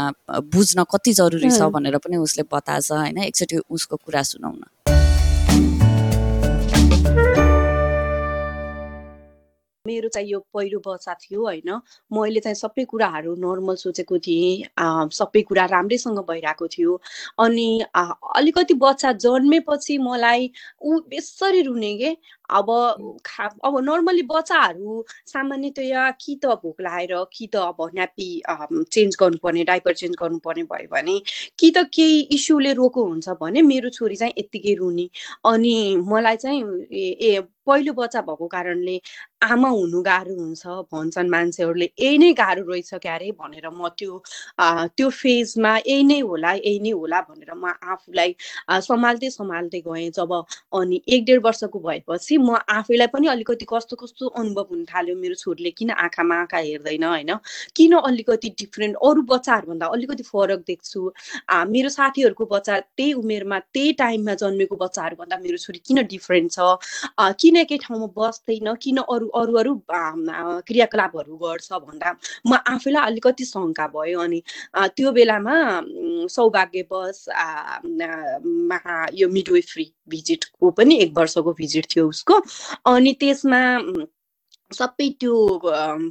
[0.54, 4.93] बुझ्न कति जरुरी छ भनेर पनि उसले बताएछ होइन एकचोटि उसको कुरा सुनाउन।
[9.86, 11.70] मेरो चाहिँ यो पहिलो बच्चा थियो होइन।
[12.10, 14.64] मैले चाहिँ सबै कुराहरू नर्मल सोचेको थिएँ
[15.12, 16.94] सबै कुरा राम्रैसँग भइरहेको थियो।
[17.44, 20.50] अनि अलिकति बच्चा जन्मेपछि मलाई
[20.82, 22.16] ऊ बेसरी रुने के
[22.50, 22.66] अब
[23.26, 28.28] खा अब नर्मली बच्चाहरू सामान्यतया कि त भोक लगाएर कि त अब न्यापी
[28.92, 31.18] चेन्ज गर्नुपर्ने डाइपर चेन्ज गर्नुपर्ने भयो भने
[31.58, 35.08] कि त केही इस्युले रोको हुन्छ भने मेरो छोरी चाहिँ यत्तिकै रुने।
[35.52, 35.74] अनि
[36.12, 36.62] मलाई चाहिँ
[37.30, 39.00] ए पहिलो बच्चा भएको कारणले
[39.44, 44.18] आमा हुनु गाह्रो हुन्छ भन्छन् मान्छेहरूले यही नै गाह्रो रहेछ क्यारे भनेर म त्यो
[44.96, 48.34] त्यो फेजमा यही नै होला यही नै होला भनेर म आफूलाई
[48.88, 50.32] सम्हाल्दै सम्हाल्दै गएँ जब
[50.80, 55.34] अनि एक डेढ वर्षको भएपछि म आफैलाई पनि अलिकति कस्तो कस्तो अनुभव हुन थाल्यो मेरो
[55.42, 57.32] छोरीले किन आँखामा आँखा हेर्दैन होइन?
[57.76, 61.00] किन अलिकति डिफ्रेन्ट अरू बच्चाहरूभन्दा अलिकति फरक देख्छु?
[61.74, 66.58] मेरो साथीहरूको बच्चा त्यही उमेरमा त्यही टाइममा जन्मेको बच्चाहरूभन्दा मेरो छोरी किन डिफ्रेन्ट छ?
[67.40, 68.68] किन एकै ठाउँमा बस्दैन?
[68.82, 72.08] किन अरू अरू अरू क्रियाकलापहरू गर्छ भन्दा
[72.46, 74.40] म आफैलाई अलिकति शङ्का भयो। अनि
[74.96, 75.54] त्यो बेलामा
[76.34, 77.18] सौभाग्यवश
[79.20, 82.23] यो मिडवेफ्री भिजिटको पनि एक वर्षको भिजिट थियो उसको
[82.84, 83.60] अनि त्यसमा
[84.70, 85.34] सबै त्यो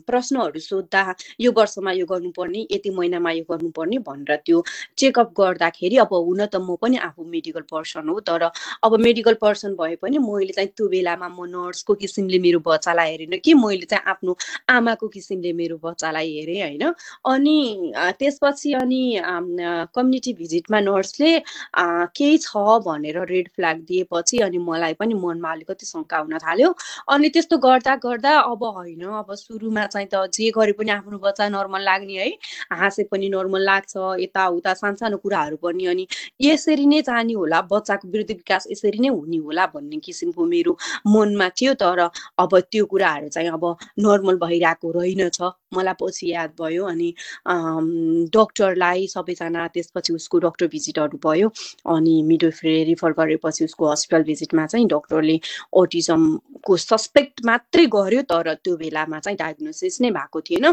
[0.08, 1.04] प्रश्नहरू सोद्धा
[1.42, 4.64] यो वर्षमा यो गर्नुपर्ने यति महिनामा यो गर्नुपर्ने भनेर त्यो
[4.98, 8.50] चेकअप गर्दाखेरि अब हुन त म पनि आफू मेडिकल पर्सन हो तर
[8.84, 13.38] अब मेडिकल पर्सन भए पनि मैले चाहिँ त्यो बेलामा म नर्सको किसिमले मेरो बच्चालाई हेरेन
[13.46, 14.38] कि मैले चाहिँ आफ्नो
[14.70, 16.84] आमाको किसिमले मेरो बच्चालाई हेरेँ होइन।
[17.34, 17.58] अनि
[18.20, 19.02] त्यसपछि अनि
[19.96, 21.32] कम्युनिटी भिजिटमा नर्सले
[22.18, 26.74] केही छ भनेर रेड फ्ल्याग दिएपछि अनि मलाई पनि मनमा अलिकति शङ्का हुन थाल्यो।
[27.14, 31.48] अनि त्यस्तो गर्दा गर्दा अब होइन अब सुरुमा चाहिँ त जे गरे पनि आफ्नो बच्चा
[31.50, 32.30] नर्मल लाग्ने है।
[32.74, 36.08] हाँसे पनि नर्मल लाग्छ यताउता सानसानो कुराहरू पनि अनि
[36.42, 40.78] यसरी नै जाने होला बच्चाको वृद्धि विकास यसरी नै हुने होला भन्ने किसिमको मेरो
[41.08, 42.00] मनमा थियो तर
[42.40, 43.66] अब त्यो कुराहरू चाहिँ अब
[44.00, 45.42] नर्मल भइरहेको रहेनछ।
[45.78, 47.10] मलाई पछि याद भयो अनि
[48.38, 51.52] डक्टरलाई सबैजना त्यसपछि उसको डक्टर भिजिटहरू भयो
[51.96, 55.40] अनि मिडोफ्रे रिफर गरेपछि उसको हस्पिटल भिजिटमा चाहिँ डक्टरले
[55.82, 60.66] ओटिजमको सस्पेक्ट मात्रै गर्यो तर त्यो बेलामा चाहिँ डायग्नोसिस नै भएको थिएन।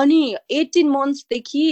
[0.00, 0.20] अनि
[0.60, 1.64] एटिन मन्थ्सदेखि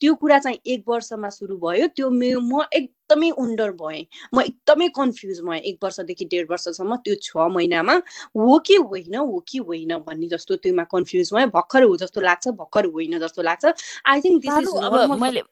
[0.00, 2.62] त्यो कुरा चाहिँ एक वर्षमा सुरु भयो। त्यो म
[3.08, 7.94] एकदमै अन्डर भएँ। म एकदमै कन्फ्युज भएँ एक वर्षदेखि डेढ वर्षसम्म त्यो छ महिनामा।
[8.36, 12.48] हो कि होइन हो कि होइन भन्ने जस्तो त्योमा कन्फ्युज भएँ। भर्खर हो जस्तो लाग्छ
[12.60, 13.64] भर्खर होइन जस्तो लाग्छ।
[14.06, 15.42] आई थिङ्क दिस इज अब मैले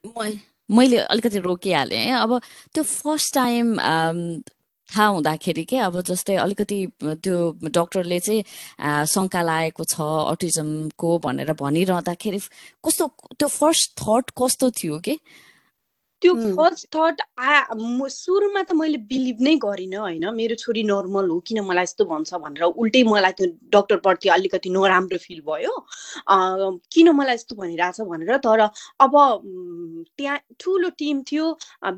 [0.69, 2.41] मैले अलिकति रोकिहालेँ है। अब
[2.75, 3.77] त्यो फर्स्ट टाइम
[4.89, 9.99] थाहा हुँदाखेरि के अब जस्तै अलिकति त्यो डक्टरले चाहिँ शङ्का लागेको छ
[10.31, 12.39] अटिजमको भनेर भनिरहँदाखेरि
[12.87, 13.07] कस्तो
[13.39, 15.19] त्यो फर्स्ट थट कस्तो थियो कि?
[16.23, 17.63] त्यो फर्स्ट थट आ
[18.13, 20.25] सुरुमा त मैले बिलिभ नै गरिनँ होइन?
[20.35, 25.19] मेरो छोरी नर्मल हो किन मलाई यस्तो भन्छ भनेर उल्टै मलाई त्यो डक्टरप्रति अलिकति नराम्रो
[25.25, 25.75] फिल भयो।
[26.95, 28.61] किन मलाई यस्तो भनिरहेछ भनेर तर
[29.07, 29.15] अब
[30.19, 31.47] त्यहाँ ठुलो टिम थियो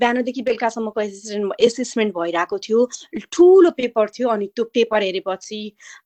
[0.03, 2.85] बिहानदेखि बेलुकासम्मको एसिस्टेन्ट एसेसमेन्ट भइरहेको थियो
[3.33, 5.61] ठुलो पेपर थियो अनि त्यो पेपर हेरेपछि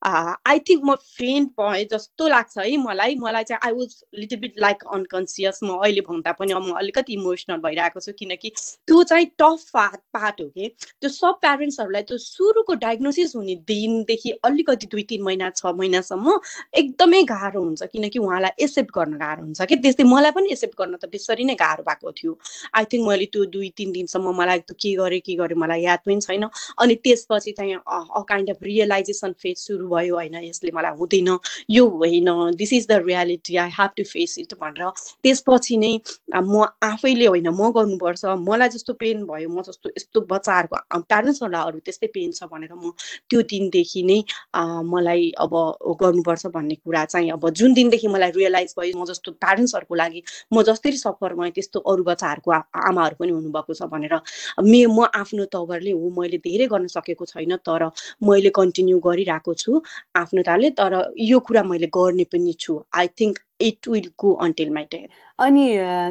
[0.04, 4.60] आई थिङ्क म फेन्ट भएँ जस्तो लाग्छ है मलाई। मलाई चाहिँ I was little bit
[4.60, 8.52] like unconscious म अहिले भन्दा पनि म अलिकति इमोसनल भइरहेको छु किनकि
[8.88, 10.68] त्यो चाहिँ टफ पार्ट हो कि
[11.00, 16.38] त्यो सब प्यारेन्ट्सहरूलाई त्यो सुरुको डायग्नोसिस हुने दिनदेखि अलिकति दुई तिन महिना छ महिनासम्म
[16.74, 20.96] एकदमै गाह्रो हुन्छ किनकि उहाँलाई एक्सेप्ट गर्न गाह्रो हुन्छ कि त्यस्तै मलाई पनि एक्सेप्ट गर्न
[20.96, 22.32] त बेसरी नै गाह्रो भएको थियो।
[22.74, 26.00] आई थिङ्क मैले त्यो दुई तिन दिनसम्म मलाई त्यो के गरेँ के गरेँ मलाई याद
[26.06, 26.44] पनि छैन।
[26.78, 30.36] अनि त्यसपछि चाहिँ a kind of realisation phase सुरु भयो होइन?
[30.44, 31.30] यसले मलाई हुँदैन
[31.70, 34.90] यो होइन this is the reality I have to face it भनेर।
[35.22, 35.92] त्यसपछि नै
[36.42, 41.62] म आफैले होइन म गर्नु गर्नुपर्छ। मलाई जस्तो पेन भयो म जस्तो यस्तो बच्चाहरूको प्यारेन्ट्सहरूलाई
[41.68, 42.92] अरू त्यस्तै पेन छ भनेर म
[43.30, 44.18] त्यो दिनदेखि नै
[44.86, 45.54] मलाई अब
[46.02, 50.62] गर्नुपर्छ भन्ने कुरा चाहिँ अब जुन दिनदेखि मलाई रियलाइज भयो म जस्तो प्यारेन्ट्सहरूको लागि म
[50.62, 52.50] जसरी सफर भएँ त्यस्तो अरू बच्चाहरूको
[52.82, 54.14] आमाहरू पनि हुनुभएको छ भनेर।
[54.62, 57.88] मे म आफ्नो तवरले हो मैले धेरै गर्न सकेको छैन तर
[58.22, 59.82] मैले कन्टिन्यू गरिरहेको छु
[60.16, 64.70] आफ्नो तालले। तर यो कुरा मैले गर्ने पनि छु। I think it will go until
[64.70, 65.66] my death अनि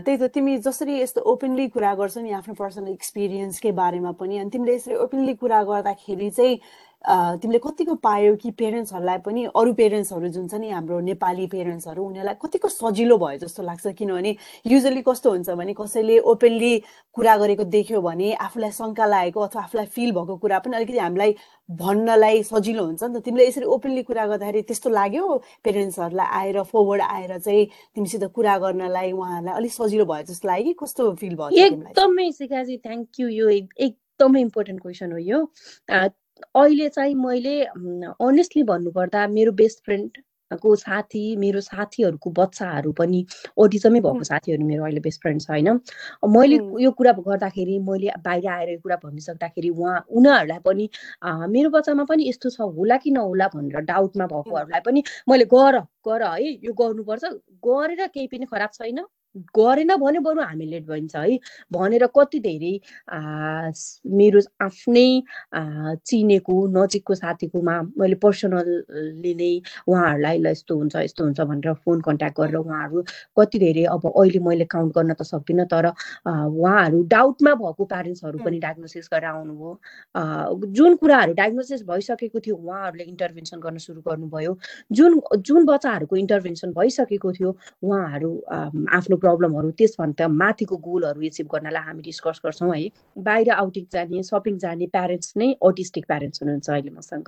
[0.05, 4.49] त्यही त तिमी जसरी यस्तो ओपनली कुरा गर्छौ नि आफ्नो पर्सनल एक्सपिरियन्सकै बारेमा पनि अनि
[4.49, 6.57] तिमीले यसरी ओपनली कुरा गर्दाखेरि चाहिँ
[7.01, 12.35] तिमीले कतिको पायौ कि पेरेन्ट्सहरूलाई पनि अरू पेरेन्ट्सहरू जुन छ नि हाम्रो नेपाली पेरेन्ट्सहरू उनीहरूलाई
[12.43, 14.35] कतिको सजिलो भयो जस्तो लाग्छ किनभने
[14.73, 16.73] युजली कस्तो हुन्छ भने कसैले ओपनली
[17.17, 21.35] कुरा गरेको देख्यो भने आफूलाई शङ्का लागेको अथवा आफूलाई फिल भएको कुरा पनि अलिकति हामीलाई
[21.81, 25.25] भन्नलाई सजिलो हुन्छ नि त। तिमीले यसरी ओपनली कुरा गर्दाखेरि त्यस्तो लाग्यो
[25.65, 30.77] पेरेन्ट्सहरूलाई आएर फोरवर्ड आएर चाहिँ तिमीसित कुरा गर्नलाई उहाँहरूलाई अलिक सजिलो भयो जस्तो लाग्यो कि?
[30.85, 35.45] कस्तो फिल भयो एकदमै सिकाजी थ्याङ्क यू यो एकदमै इम्पोर्टेन्ट क्वेसन हो यो।
[36.55, 40.17] अहिले चाहिँ मैले अनेस्टली भन्नुपर्दा मेरो बेस्ट फ्रेन्ड
[40.51, 43.19] को साथी मेरो साथीहरूको बच्चाहरू पनि
[43.57, 45.79] ओटिजमै भएको साथीहरू मेरो अहिले बेस्ट फ्रेन्ड छ होइन?
[46.27, 50.89] मैले यो कुरा गर्दाखेरि मैले बाहिर आएर यो कुरा भनिसक्दाखेरि उहाँ उनीहरूलाई पनि
[51.55, 56.27] मेरो बच्चामा पनि यस्तो छ होला कि नहोला भनेर डाउटमा भएकोहरूलाई पनि मैले गर गर
[56.27, 57.23] है यो गर्नुपर्छ।
[57.67, 59.05] गरेर केही पनि खराब छैन।
[59.57, 61.39] गरेन भने बरु हामी लेट भइन्छ है।
[61.71, 62.73] भनेर कति धेरै
[64.17, 65.07] मेरो आफ्नै
[66.05, 69.51] चिनेको नजिकको साथीकोमा मैले पर्सनल्ली नै
[69.87, 73.03] उहाँहरूलाई ल यस्तो हुन्छ यस्तो हुन्छ भनेर फोन कन्ट्याक्ट गरेर उहाँहरू
[73.39, 75.85] कति धेरै अब अहिले मैले काउन्ट गर्न त सक्दिनँ तर
[76.27, 79.71] उहाँहरू डाउटमा भएको प्यारेन्ट्सहरू पनि डायग्नोसिस गरेर आउनुभयो।
[80.75, 84.57] जुन कुराहरू डायग्नोसिस भइसकेको थियो उहाँहरूले इन्टरभेन्सन गर्न सुरु गर्नुभयो।
[84.91, 88.31] जुन जुन बच्चाहरूको इन्टरभेन्सन भइसकेको थियो उहाँहरू
[88.97, 92.89] आफ्नो प्रब्लमहरू त्यसभन्दा माथिको गोलहरू एचिभ गर्नलाई हामी डिस्कस गर्छौँ है।
[93.29, 97.27] बाहिर आउटिङ जाने सपिङ जाने प्यारेन्ट्स नै अटिस्टिक प्यारेन्ट्स हुनुहुन्छ अहिले मसँग।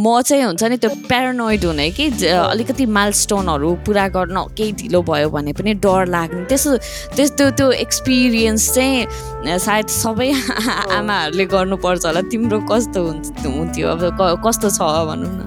[0.00, 5.28] म चाहिँ हुन्छ नि त्यो प्यारानोइड हुने कि अलिकति माइलस्टोनहरू पुरा गर्न केही ढिलो भयो
[5.30, 6.70] भने पनि डर लाग्ने। त्यसो
[7.16, 10.30] त्यस्तो त्यो एक्सपिरियन्स चाहिँ सायद सबै
[10.98, 13.88] आमाहरूले गर्नुपर्छ होला। तिम्रो कस्तो हुन्छ हुन्थ्यो?
[13.88, 15.40] अब कस्तो छ भनौँ न।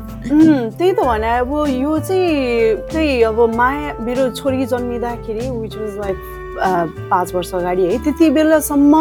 [0.78, 6.18] त्यही त भने अब यो चाहिँ त्यही अब माया मेरो छोरी जन्मिँदाखेरि विच वाज लाइक
[7.10, 8.94] पाँच वर्ष अगाडि है त्यति बेलासम्म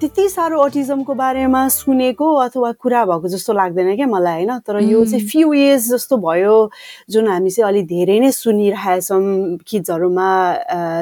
[0.00, 4.58] त्यति साह्रो अटिजमको बारेमा सुनेको अथवा कुरा भएको जस्तो लाग्दैन क्या मलाई होइन?
[4.64, 6.56] तर यो चाहिँ फ्यु इयर्स जस्तो भयो
[7.12, 9.20] जुन हामी चाहिँ अलिक धेरै नै सुनिरहेछौँ
[9.60, 10.28] किड्सहरूमा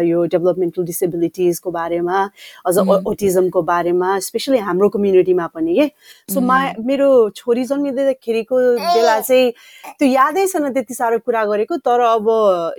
[0.02, 2.18] यो डेभलपमेन्टल डिसेबिलिटिजको बारेमा
[2.66, 5.86] अझ अटिजमको बारेमा स्पेसली हाम्रो कम्युनिटीमा पनि के?
[6.34, 7.08] सो मा मेरो
[7.38, 9.52] छोरी जन्मिँदाखेरिको बेला चाहिँ
[9.94, 12.26] त्यो यादै छैन त्यति साह्रो कुरा गरेको तर अब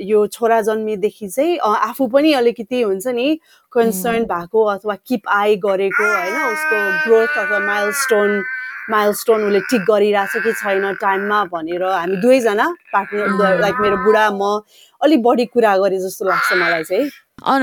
[0.04, 3.40] यो छोरा जन्मिएदेखि चाहिँ आफू पनि अलिकति हुन्छ नि
[3.74, 6.36] कन्सर्न भएको अथवा किप आई गरेको होइन?
[6.54, 8.42] उसको ग्रोथ अथवा माइल स्टोन
[8.90, 14.30] माइल स्टोन उसले ठिक गरिरहेछ कि छैन टाइममा भनेर हामी दुवैजना पार्टनर लाइक मेरो बुढा
[14.34, 14.62] म
[15.02, 17.10] अलिक बढी कुरा गरे जस्तो लाग्छ मलाई चाहिँ।
[17.46, 17.62] अन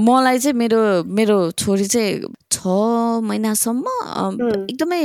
[0.00, 2.66] मलाई चाहिँ मेरो मेरो छोरी चाहिँ छ
[3.28, 3.86] महिनासम्म
[4.70, 5.02] एकदमै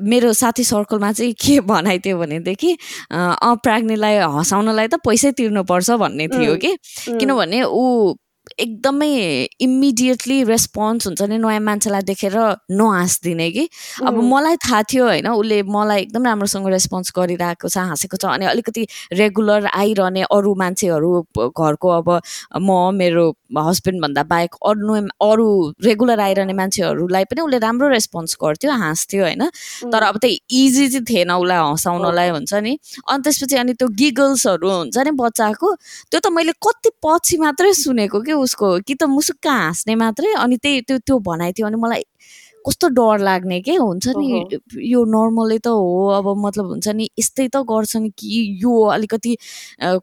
[0.00, 2.76] मेरो साथी सर्कलमा चाहिँ के भनाइथ्यो भनेदेखि
[3.12, 6.72] प्रेग्नेन्टलाई हँसाउनलाई त पैसै तिर्नुपर्छ भन्ने थियो कि?
[7.20, 8.14] किनभने ऊ
[8.58, 9.10] एकदमै
[9.60, 12.36] इमिडिएटली रेस्पोन्स हुन्छ नि नयाँ मान्छेलाई देखेर
[12.70, 13.68] नहाँसिदिने कि?
[14.02, 18.46] अब मलाई थाहा थियो होइन उसले मलाई एकदम राम्रोसँग रेस्पोन्स गरिरहेको छ हाँसेको छ अनि
[18.46, 21.10] अलिकति रेगुलर आइरहने अरू मान्छेहरू
[21.50, 22.08] घरको अब
[22.60, 23.26] म मेरो
[23.58, 25.48] हस्बेन्डभन्दा बाहेक अरू अरू
[25.84, 29.42] रेगुलर आइरहने मान्छेहरूलाई पनि उसले राम्रो रेस्पोन्स गर्थ्यो हाँस्थ्यो होइन।
[29.92, 34.70] तर अब त्यही इजी चाहिँ थिएन उसलाई हँसाउनलाई हुन्छ नि। अनि त्यसपछि अनि त्यो गिगल्सहरू
[34.70, 35.74] हुन्छ नि बच्चाको
[36.10, 40.56] त्यो त मैले कति पछि मात्रै सुनेको कि उसको कि त मुसुक्क हाँस्ने मात्रै अनि
[40.64, 42.04] त्यही त्यो त्यो भनाइथ्यो अनि मलाई
[42.64, 43.72] कस्तो डर लाग्ने के?
[43.76, 44.28] हुन्छ नि
[44.92, 48.30] यो नर्मलै त हो अब मतलब हुन्छ नि यस्तै त गर्छन् कि
[48.62, 49.36] यो अलिकति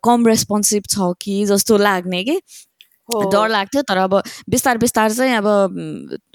[0.08, 2.38] कम रेस्पोन्सिभ छ कि जस्तो लाग्ने कि?
[3.32, 5.48] डर लाग्थ्यो तर अब बिस्तार बिस्तार चाहिँ अब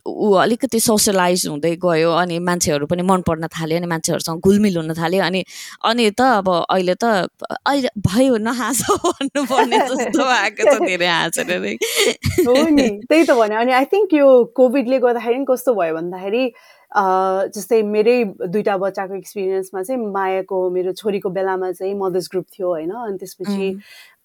[0.06, 4.92] ऊ अलिकति सोसियलाइज हुँदै गयो अनि मान्छेहरू पनि मन पर्न थाल्यो अनि मान्छेहरूसँग घुलमिल हुन
[4.94, 5.44] थाल्यो अनि
[5.84, 7.26] अनि त अब अहिले त
[7.66, 11.50] अहिले भयो नहाँस भन्नुपर्ने जस्तो भएको छ धेरै हाँसेर
[12.46, 16.44] हो नि त्यही त भन्यो। अनि आई थिङ्क यो कोभिडले गर्दाखेरि कस्तो भयो भन्दाखेरि
[17.54, 22.90] जस्तै मेरै दुइटा बच्चाको एक्सपिरियन्समा चाहिँ मायाको मेरो छोरीको बेलामा चाहिँ मदर्स ग्रुप थियो होइन?
[22.90, 23.66] अनि त्यसपछि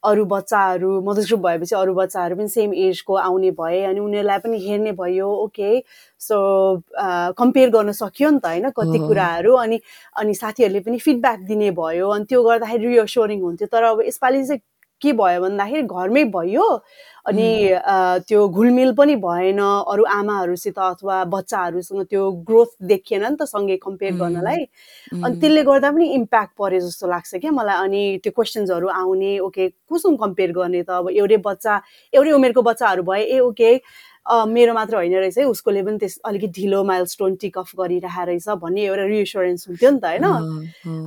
[0.04, 4.60] अरू बच्चाहरू मदर्स ग्रुप भएपछि अरू बच्चाहरू पनि सेम एजको आउने भए अनि उनीहरूलाई पनि
[4.68, 5.72] हेर्ने भयो ओके
[6.22, 6.38] सो
[7.38, 9.80] कम्पेयर गर्न सक्यो नि त होइन कति कुराहरू अनि
[10.18, 14.62] अनि साथीहरूले पनि फिडब्याक दिने भयो अनि त्यो गर्दाखेरि रियोस्योरिङ हुन्थ्यो। तर अब यसपालि चाहिँ
[15.02, 16.68] के भयो भन्दाखेरि घरमै भयो
[17.28, 17.48] अनि
[18.28, 24.14] त्यो घुलमिल पनि भएन अरू आमाहरूसित अथवा बच्चाहरूसँग त्यो ग्रोथ देखिएन नि त सँगै कम्पेयर
[24.18, 24.62] गर्नलाई।
[25.22, 29.68] अनि त्यसले गर्दा पनि इम्प्याक्ट पऱ्यो जस्तो लाग्छ क्या मलाई। अनि त्यो क्वेसन्सहरू आउने ओके
[29.90, 30.90] कोसँग कम्पेयर गर्ने त?
[30.90, 31.74] अब एउटै बच्चा
[32.14, 33.72] एउटै उमेरको बच्चाहरू भए ए ओके
[34.26, 38.26] मेरो मात्र होइन रहेछ है उसकोले पनि त्यस अलिकति ढिलो माइल स्टोन टिक अफ गरिरहेको
[38.26, 40.26] रहेछ भन्ने एउटा रिएस्योरेन्स हुन्थ्यो नि त होइन?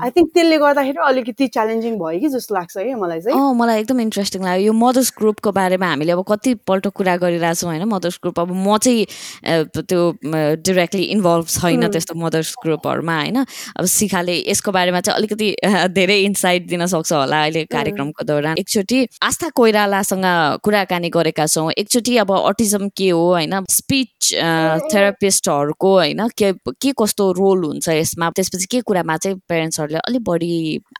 [0.03, 4.01] आई थिङ्क त्यसले गर्दाखेरि अलिकति च्यालेन्जिङ भयो कि जस्तो लाग्छ है मलाई चाहिँ। मलाई एकदम
[4.01, 7.85] इन्ट्रेस्टिङ लाग्यो। यो मदर्स ग्रुपको बारेमा हामीले अब कतिपल्ट कुरा गरिरहेछौँ होइन?
[7.89, 9.07] मदर्स ग्रुप अब म चाहिँ
[9.79, 10.01] त्यो
[10.67, 13.39] डिरेक्टली इन्भल्भ छैन त्यस्तो मदर्स ग्रुपहरूमा होइन?
[13.79, 15.49] अब सिखाले यसको बारेमा चाहिँ अलिकति
[15.95, 20.27] धेरै इन्साइट दिन सक्छ होला अहिले कार्यक्रमको दौरान। एकचोटि आस्था कोइरालासँग
[20.65, 23.55] कुराकानी गरेका छौँ। एकचोटि अब अटिजम के हो होइन?
[23.71, 24.33] स्पिच
[24.93, 26.29] थेरापिस्टहरूको होइन?
[26.39, 28.31] के के कस्तो रोल हुन्छ यसमा?
[28.31, 30.53] त्यसपछि के कुरामा चाहिँ पेरेन्ट्सहरूले अलिक बढी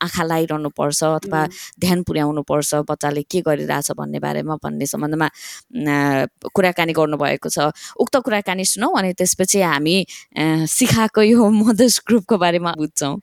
[0.03, 1.47] आँखा लगाइरहनु पर्छ अथवा
[1.81, 5.29] ध्यान पुर्याउनु पर्छ बच्चाले के गरिरहेछ भन्ने बारेमा भन्ने सम्बन्धमा
[6.55, 9.97] कुराकानी गर्नुभएको छ। उक्त कुराकानी सुनौ अनि त्यसपछि हामी
[10.69, 13.15] सिकाएको यो मदर्स ग्रुपको बारेमा बुझ्छौँ।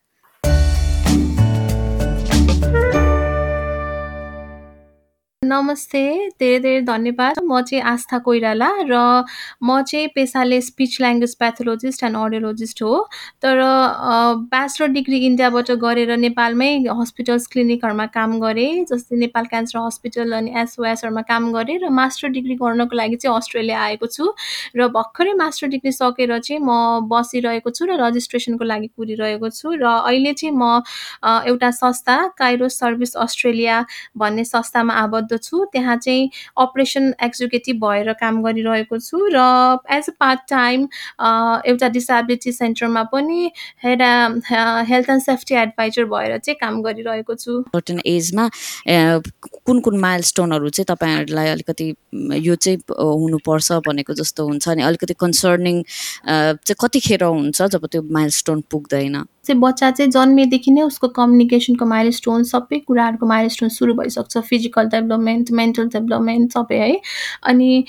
[5.52, 6.02] नमस्ते
[6.40, 8.96] धेरै धेरै धन्यवाद। म चाहिँ आस्था कोइराला र
[9.68, 12.94] म चाहिँ पेसाले speech language pathologist and audiologist हो।
[13.44, 13.60] तर
[14.54, 21.24] ब्याचलर डिग्री इन्डियाबाट गरेर नेपालमै हस्पिटल्स क्लिनिकहरूमा काम गरेँ जस्तै नेपाल क्यान्सर हस्पिटल अनि एसओएसहरूमा
[21.32, 24.32] काम गरेँ र मास्टर डिग्री गर्नको लागि चाहिँ अस्ट्रेलिया आएको छु।
[24.78, 26.72] र भर्खरै मास्टर डिग्री सकेर चाहिँ म
[27.12, 30.80] बसिरहेको छु र रजिस्ट्रेसनको लागि कुरिरहेको छु र अहिले चाहिँ म
[31.52, 33.84] एउटा संस्था काइरो सर्भिस अस्ट्रेलिया
[34.18, 39.39] भन्ने संस्थामा आबद्ध छु। त्यहाँ चाहिँ अपरेसन एक्जिक्युटिभ भएर काम गरिरहेको छु र
[39.97, 40.88] एज अ पार्ट टाइम
[41.65, 43.51] एउटा डिसेबिलिटी सेन्टरमा पनि
[43.84, 44.01] head
[44.89, 48.49] health and safety adviser भएर चाहिँ काम गरिरहेको छु। सर्टन एजमा
[48.88, 51.93] कुन कुन माइल स्टोनहरू चाहिँ तपाईँहरूलाई अलिकति
[52.47, 55.82] यो चाहिँ हुनुपर्छ भनेको जस्तो हुन्छ अनि अलिकति कन्सर्निङ
[56.27, 59.23] चाहिँ कतिखेर हुन्छ जब त्यो माइल स्टोन पुग्दैन?
[59.45, 64.38] चाहिँ बच्चा चाहिँ जन्मेदेखि नै उसको कम्युनिकेसनको माइल स्टोन सबै कुराहरूको माइल स्टोन सुरु भइसक्छ।
[64.49, 66.99] फिजिकल डेभलपमेन्ट मेन्टल डेभलपमेन्ट सबै है।
[67.43, 67.84] अनि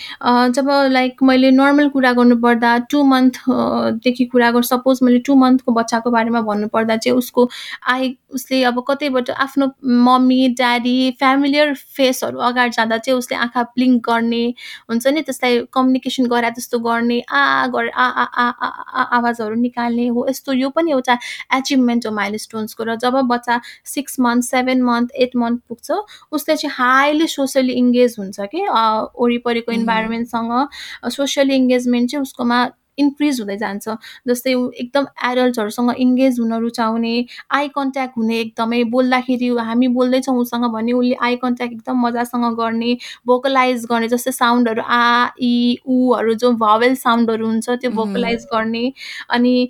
[0.57, 6.11] जब लाइक मैले नर्मल कुरा गर्नुपर्दा टु मन्थदेखि कुरा गर् सपोज मैले टु मन्थको बच्चाको
[6.11, 7.49] बारेमा भन्नुपर्दा चाहिँ उसको
[7.89, 9.67] आई उसले अब कतैबाट आफ्नो
[10.05, 14.45] मम्मी ड्याडी फ्यामिलियर फेसहरू अगाडि जाँदा चाहिँ उसले आँखा ब्लिङ्क गर्ने
[14.91, 20.27] हुन्छ नि त्यसलाई कम्युनिकेसन गरे जस्तो गर्ने आ गरे आ आ आ आवाजहरू निकाल्ने हो
[20.29, 21.19] यस्तो यो पनि एउटा
[21.55, 25.91] एचिभमेन्ट हो माइल स्टोन्सको र जब बच्चा six month seven month eight month पुग्छ
[26.33, 32.65] उसले चाहिँ हाइली सोसियली इङ्गेज हुन्छ कि वरिपरिको इन्भाइरोमेन्टसँग सोसियली इङ्गेजमेन्ट चाहिँ उसकोमा
[32.99, 33.97] इन्क्रिज हुँदै जान्छ।
[34.29, 37.15] जस्तै ऊ एकदम एडल्टहरूसँग इङ्गेज हुन रुचाउने
[37.59, 42.97] आई कन्ट्याक्ट हुने एकदमै बोल्दाखेरि हामी बोल्दैछौँ उसँग भने उसले आई कन्ट्याक्ट एकदम मजासँग गर्ने
[43.27, 48.85] भोकलाइज गर्ने जस्तै साउन्डहरू आ इ ऊहरू जो भावेल साउन्डहरू हुन्छ त्यो भोकलाइज गर्ने।
[49.31, 49.69] अनि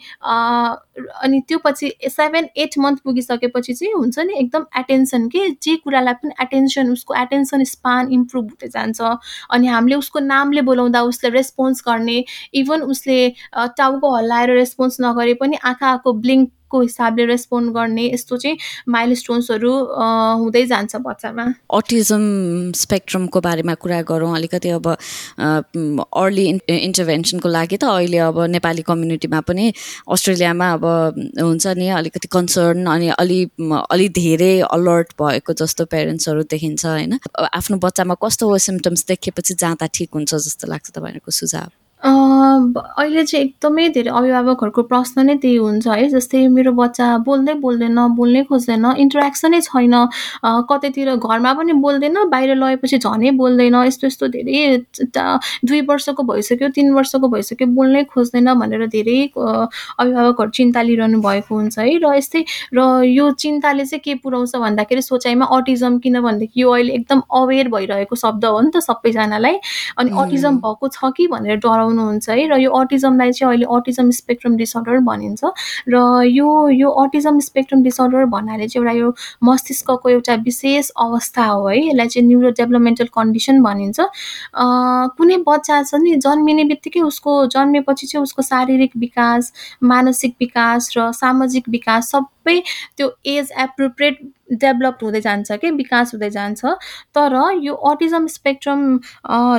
[1.23, 6.15] अनि त्यो पछि सेभेन एट मन्थ पुगिसकेपछि चाहिँ हुन्छ नि एकदम एटेन्सन के जे कुरालाई
[6.15, 9.01] पनि एटेन्सन उसको एटेन्सन स्पान इम्प्रुभ हुँदै जान्छ।
[9.51, 13.19] अनि हामीले उसको नामले बोलाउँदा उसले रेस्पोन्स गर्ने इभन उसले
[13.77, 18.57] टाउको हल्लाएर रेस्पोन्स नगरे पनि आँखाको ब्लिङ्क को हिसाबले रेस्पोन्ड गर्ने यस्तो चाहिँ
[18.89, 19.73] माइल स्टोन्सहरू
[20.41, 22.23] हुँदै जान्छ बच्चामा। अटिजम
[22.73, 29.73] स्पेक्ट्रमको बारेमा कुरा गरौँ अलिकति अब अर्ली इन्टरभेन्सनको लागि त अहिले अब नेपाली कम्युनिटीमा पनि
[30.09, 30.85] अस्ट्रेलियामा अब
[31.43, 33.41] हुन्छ नि अलिकति कन्सर्न अनि अलि
[33.93, 37.19] अलि धेरै अलर्ट भएको जस्तो पेरेन्ट्सहरू देखिन्छ होइन?
[37.53, 41.69] आफ्नो बच्चामा कस्तो सिम्टम्स देखेपछि जाँदा ठिक हुन्छ जस्तो लाग्छ तपाईँहरूको सुझाव?
[42.03, 47.99] अहिले चाहिँ एकदमै धेरै अभिभावकहरूको प्रश्न नै त्यही हुन्छ है जस्तै मेरो बच्चा बोल्दै बोल्दैन
[48.19, 49.95] बोल्नै खोज्दैन इन्टरेक्सनै छैन।
[50.71, 54.59] कतैतिर घरमा पनि बोल्दैन बाहिर लगेपछि झनै बोल्दैन यस्तो यस्तो धेरै
[55.65, 61.79] दुई वर्षको भइसक्यो तिन वर्षको भइसक्यो बोल्नै खोज्दैन भनेर धेरै अभिभावकहरू चिन्ता लिइरहनु भएको हुन्छ
[61.79, 66.93] है। र यस्तै र यो चिन्ताले चाहिँ के पुऱ्याउँछ भन्दाखेरि सोचाइमा अटिजम किनभनेदेखि यो अहिले
[66.95, 69.57] एकदम अवेर भइरहेको शब्द हो नि त सबैजनालाई।
[69.99, 74.11] अनि अटिजम भएको छ कि भनेर डराउ पाउनुहुन्छ है र यो अटिजमलाई चाहिँ अहिले अटिजम
[74.11, 75.45] स्पेक्ट्रम डिसअर्डर भनिन्छ
[75.89, 81.67] र यो यो अटिजम स्पेक्ट्रम डिसअर्डर भन्नाले चाहिँ एउटा यो मस्तिष्कको एउटा विशेष अवस्था हो
[81.69, 84.01] है। यसलाई चाहिँ न्युरो डेभलपमेन्टल कन्डिसन भनिन्छ।
[85.17, 89.53] कुनै बच्चा छ नि जन्मिने बित्तिकै उसको जन्मेपछि चाहिँ उसको शारीरिक विकास
[89.85, 92.61] मानसिक विकास र सामाजिक विकास सबै
[92.97, 94.19] त्यो एज एप्रोप्रिएट
[94.49, 96.65] डेभलप हुँदै जान्छ कि विकास हुँदै जान्छ।
[97.15, 98.99] तर यो अटिजम स्पेक्ट्रम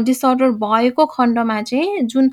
[0.06, 2.32] डिसअर्डर भएको खण्डमा चाहिँ जुन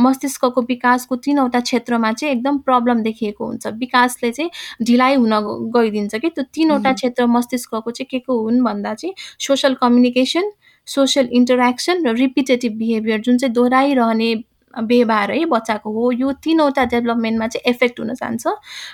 [0.00, 4.50] मस्तिष्कको विकासको तिनवटा क्षेत्रमा चाहिँ एकदम प्रब्लम देखिएको हुन्छ। विकासले चाहिँ
[4.86, 5.32] ढिलाइ हुन
[5.76, 9.14] गइदिन्छ कि। त्यो तिनवटा क्षेत्र मस्तिष्कको चाहिँ के को हुन् भन्दा चाहिँ
[9.46, 10.50] सोसल कम्युनिकेसन
[10.88, 14.34] सोसियल इन्टरेक्सन र रिपिटेटिभ बिहेभियर जुन चाहिँ दोहोऱ्याइरहने
[14.74, 18.46] व्यवहार है बच्चाको हो। यो तिनवटा डेभलपमेन्टमा चाहिँ एफेक्ट हुन जान्छ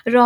[0.07, 0.17] र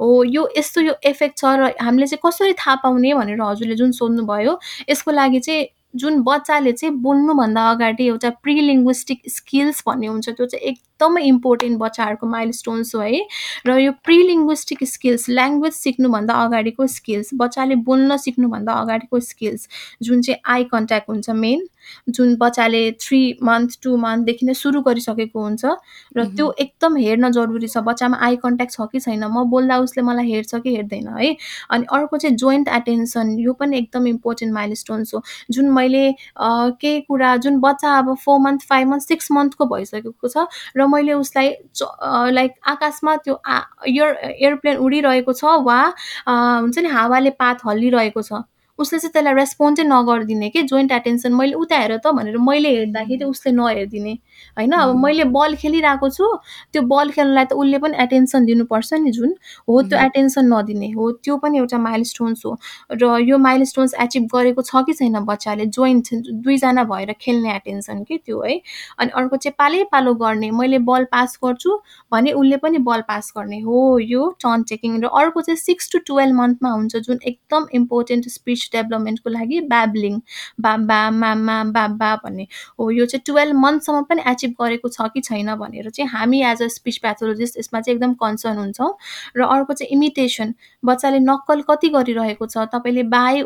[0.00, 3.92] हो यो यस्तो यो एफेक्ट छ र हामीले चाहिँ कसरी थाहा पाउने भनेर हजुरले जुन
[3.92, 4.58] सोध्नुभयो
[4.90, 10.68] यसको लागि चाहिँ जुन बच्चाले चाहिँ बोल्नुभन्दा अगाडि एउटा प्रिलिङ्ग्विस्टिक स्किल्स भन्ने हुन्छ त्यो चाहिँ
[10.70, 13.22] एकदमै इम्पोर्टेन्ट बच्चाहरूको माइल स्टोन्स हो है।
[13.66, 19.68] र यो प्रिलिङ्ग्विस्टिक स्किल्स ल्याङ्ग्वेज सिक्नुभन्दा अगाडिको स्किल्स बच्चाले बोल्न सिक्नुभन्दा अगाडिको स्किल्स
[20.02, 21.66] जुन चाहिँ आई कन्ट्याक्ट हुन्छ मेन
[22.08, 25.64] जुन बच्चाले थ्री मन्थ टू मन्थदेखि नै सुरु गरिसकेको हुन्छ
[26.16, 29.24] र त्यो एकदम हेर्न जरुरी छ। बच्चामा आई कन्ट्याक्ट छ कि छैन?
[29.24, 31.36] म बोल्दा उसले मलाई हेर्छ कि हेर्दैन है?
[31.70, 36.04] अनि अर्को चाहिँ जोइन्ट एटेन्सन यो पनि एकदम इम्पोर्टेन्ट माइल स्टोन्स हो जुन मैले
[36.40, 41.12] केही कुरा जुन बच्चा अब four month five month six मन्थको भइसकेको छ र मैले
[41.12, 41.54] उसलाई
[42.32, 43.40] लाइक आकाशमा त्यो
[43.88, 45.80] एयर एयरप्लेन उडिरहेको छ वा
[46.28, 48.42] हुन्छ नि हावाले पात हल्लिरहेको छ।
[48.80, 52.70] उसले चाहिँ त्यसलाई रेस्पोन्ड चाहिँ नगरिदिने कि जोइन्ट एटेन्सन मैले उता हेर त भनेर मैले
[52.76, 54.12] हेर्दाखेरि उसले नहेरिदिने।
[54.58, 54.72] होइन?
[54.72, 56.26] अब मैले बल खेलिरहेको छु
[56.72, 59.34] त्यो बल खेल्नलाई त उसले पनि एटेन्सन दिनुपर्छ नि जुन।
[59.68, 62.56] हो त्यो एटेन्सन नदिने। हो त्यो पनि एउटा माइल स्टोन्स हो।
[62.92, 65.66] र यो माइल स्टोन्स एचिभ गरेको छ कि छैन बच्चाले?
[65.68, 66.08] जोइन्ट
[66.44, 68.60] दुईजना भएर खेल्ने एटेन्सन कि त्यो है?
[68.98, 71.76] अनि अर्को चाहिँ पालै पालो गर्ने। मैले बल पास गर्छु
[72.12, 75.98] भने उसले पनि बल पास गर्ने। हो यो टर्न टेकिङ र अर्को चाहिँ सिक्स टु
[76.06, 80.20] टुवेल्भ मन्थमा हुन्छ जुन एकदम इम्पोर्टेन्ट स्पिच डेभलपमेन्टको लागि ब्याब्लिङ
[80.60, 82.46] बाबा मामा बाबा भन्ने।
[82.78, 86.62] हो यो चाहिँ टुवेल्भ मन्थसम्म पनि एचिभ गरेको छ कि छैन भनेर चाहिँ हामी एज
[86.62, 88.92] अ स्पिच प्याथोलोजिस्ट यसमा चाहिँ एकदम कन्सर्न हुन्छौँ।
[89.36, 90.54] र अर्को चाहिँ इमिटेसन
[90.84, 93.42] बच्चाले नक्कल कति गरिरहेको छ तपाईँले बाई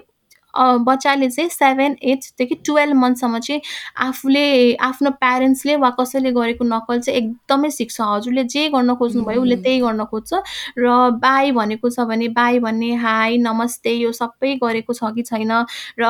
[0.57, 3.61] बच्चाले चाहिँ सेभेन एटदेखि टुवेल्भ मन्थसम्म चाहिँ
[4.07, 9.57] आफूले आफ्नो प्यारेन्ट्सले वा कसैले गरेको नक्कल चाहिँ एकदमै सिक्छ। हजुरले जे गर्न खोज्नुभयो उसले
[9.57, 10.33] त्यही गर्न खोज्छ।
[10.79, 15.53] र बाई भनेको छ भने बाई भन्ने हाई नमस्ते यो सबै गरेको छ कि छैन?
[15.99, 16.05] र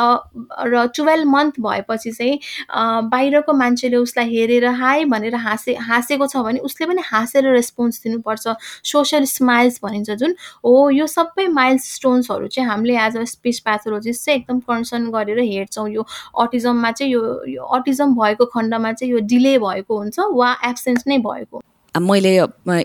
[0.64, 2.38] र टुवेल्भ मन्थ भएपछि चाहिँ
[3.09, 8.57] बाहिरको मान्छेले उसलाई हेरेर हाई भनेर हाँसे हाँसेको छ भने उसले पनि हाँसेर रेस्पोन्स दिनुपर्छ।
[8.84, 10.34] सोसियल स्माइल्स भनिन्छ जुन।
[10.64, 15.39] हो यो सबै माइल स्टोन्सहरू चाहिँ हामीले एज अ स्पिच प्याथोलोजिस्ट चाहिँ एकदम कन्सर्न गरेर
[15.41, 16.07] हेर्छौँ। यो
[16.41, 21.62] अटिजममा चाहिँ यो अटिजम भएको खण्डमा चाहिँ यो डिले भएको हुन्छ वा एब्सेन्स नै भएको।
[21.95, 22.30] मैले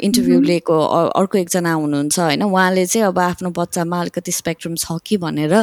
[0.05, 0.75] इन्टरभ्यू लिएको
[1.17, 2.43] अर्को एकजना हुनुहुन्छ होइन?
[2.45, 5.53] उहाँले चाहिँ अब आफ्नो बच्चामा अलिकति स्पेक्ट्रम छ कि भनेर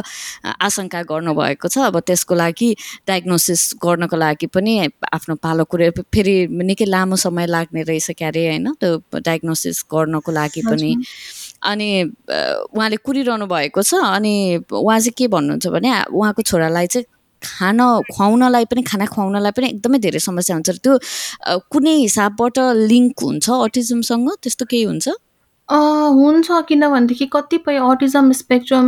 [0.43, 2.69] आशंका गर्नुभएको छ। अब त्यसको लागि
[3.07, 4.73] डायग्नोसिस गर्नको लागि पनि
[5.15, 8.67] आफ्नो पालो कुरे फेरि निकै लामो समय लाग्ने रहेछ क्यारे होइन?
[8.83, 10.91] त्यो डायग्नोसिस गर्नको लागि पनि।
[11.63, 11.89] अनि
[12.75, 14.33] उहाँले कुरिरहनु भएको छ। अनि
[14.71, 17.05] उहाँ चाहिँ के भन्नुहुन्छ भने उहाँको छोरालाई चाहिँ
[17.41, 17.79] खान
[18.13, 20.93] खुवाउनलाई पनि खाना खुवाउनलाई पनि एकदमै धेरै समस्या हुन्छ। र त्यो
[21.69, 22.57] कुनै हिसाबबाट
[22.89, 24.27] लिङ्क हुन्छ अटिजमसँग?
[24.41, 25.07] त्यस्तो केही हुन्छ?
[25.69, 28.87] हुन्छ किनभनेदेखि कतिपय अटिजम स्पेक्ट्रम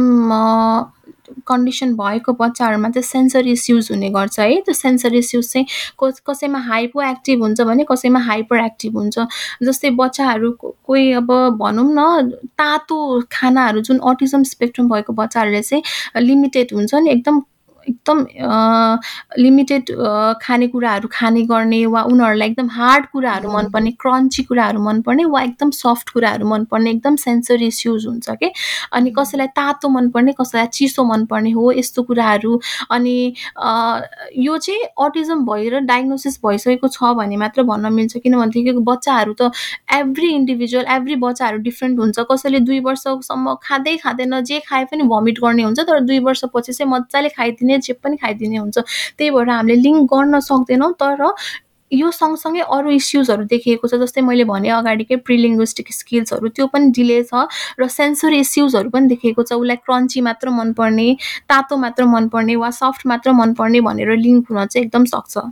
[1.48, 5.66] कन्डिसन भएको बच्चाहरूमा चाहिँ सेन्सर इस्युज हुने गर्छ है। त्यो सेन्सर इस्युज चाहिँ
[6.04, 9.20] कस कसैमा हाइपो एक्टिभ हुन्छ भने कसैमा हाइपर एक्टिभ हुन्छ।
[9.64, 12.98] जस्तै बच्चाहरू कोही अब भनौँ न तातो
[13.32, 17.42] खानाहरू जुन अटिजम स्पेक्ट्रम भएको बच्चाहरूले चाहिँ लिमिटेड हुन्छ नि एकदम
[17.88, 18.26] एकदम
[19.40, 19.92] लिमिटेड
[20.42, 26.10] खानेकुराहरू खाने गर्ने वा उनीहरूलाई एकदम हार्ड कुराहरू मनपर्ने क्रन्ची कुराहरू मनपर्ने वा एकदम सफ्ट
[26.14, 28.52] कुराहरू मनपर्ने एकदम सेन्सर इस्युज हुन्छ कि?
[28.94, 32.60] अनि कसैलाई तातो मनपर्ने कसैलाई चिसो मनपर्ने हो यस्तो कुराहरू।
[32.92, 33.34] अनि
[34.38, 39.52] यो चाहिँ अटिजम भएर डायग्नोसिस भइसकेको छ भने मात्र भन्न मिल्छ किनभनेदेखि बच्चाहरू त
[39.94, 45.40] एभ्री इन्डिभिजुअल एभ्री बच्चाहरू डिफ्रेन्ट हुन्छ। कसैले दुई वर्षसम्म खाँदै खाँदैन जे खाए पनि भमिट
[45.44, 48.78] गर्ने हुन्छ तर दुई वर्षपछि चाहिँ मजाले खाइदिने जे पनि खाइदिने हुन्छ।
[49.18, 51.26] त्यही भएर हामीले लिङ्क गर्न सक्दैनौँ तर
[51.92, 57.18] यो सँगसँगै अरू इस्युजहरू देखिएको छ जस्तै मैले भने अगाडिकै प्रिलिङ्ग्विस्टिक स्किल्सहरू त्यो पनि डिले
[57.24, 57.50] छ
[57.80, 61.08] र सेन्सर इस्युजहरू पनि देखिएको छ। उसलाई क्रन्ची मात्र मनपर्ने
[61.50, 65.50] तातो मात्र मनपर्ने वा सफ्ट मात्र मनपर्ने भनेर लिङ्क हुन चाहिँ एकदम सक्छ।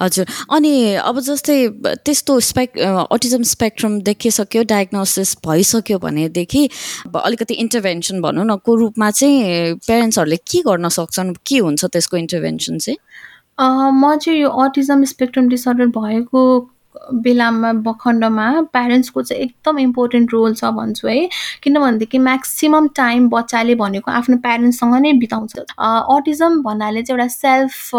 [0.00, 1.56] हजुर। अनि अब जस्तै
[2.04, 2.78] त्यस्तो स्पेक्
[3.12, 6.64] अटिजम स्पेक्ट्रम देखिसक्यो डायग्नोसिस भइसक्यो भनेदेखि
[7.06, 12.16] अब अलिकति इन्टरभेन्सन भनौँ न को रूपमा चाहिँ पेरेन्ट्सहरूले के गर्न सक्छन् के हुन्छ त्यसको
[12.16, 12.98] इन्टरभेन्सन चाहिँ?
[13.60, 16.40] म चाहिँ यो अटिजम स्पेक्ट्रम डिसअर्डर भएको
[16.96, 21.28] बेलामा ब खण्डमा प्यारेन्ट्सको चाहिँ एकदम इम्पोर्टेन्ट रोल छ भन्छु है।
[21.62, 27.90] किनभनेदेखि म्याक्सिमम् टाइम बच्चाले भनेको आफ्नो प्यारेन्ट्ससँग नै बिताउँछ। अटिजम भन्नाले चाहिँ एउटा सेल्फ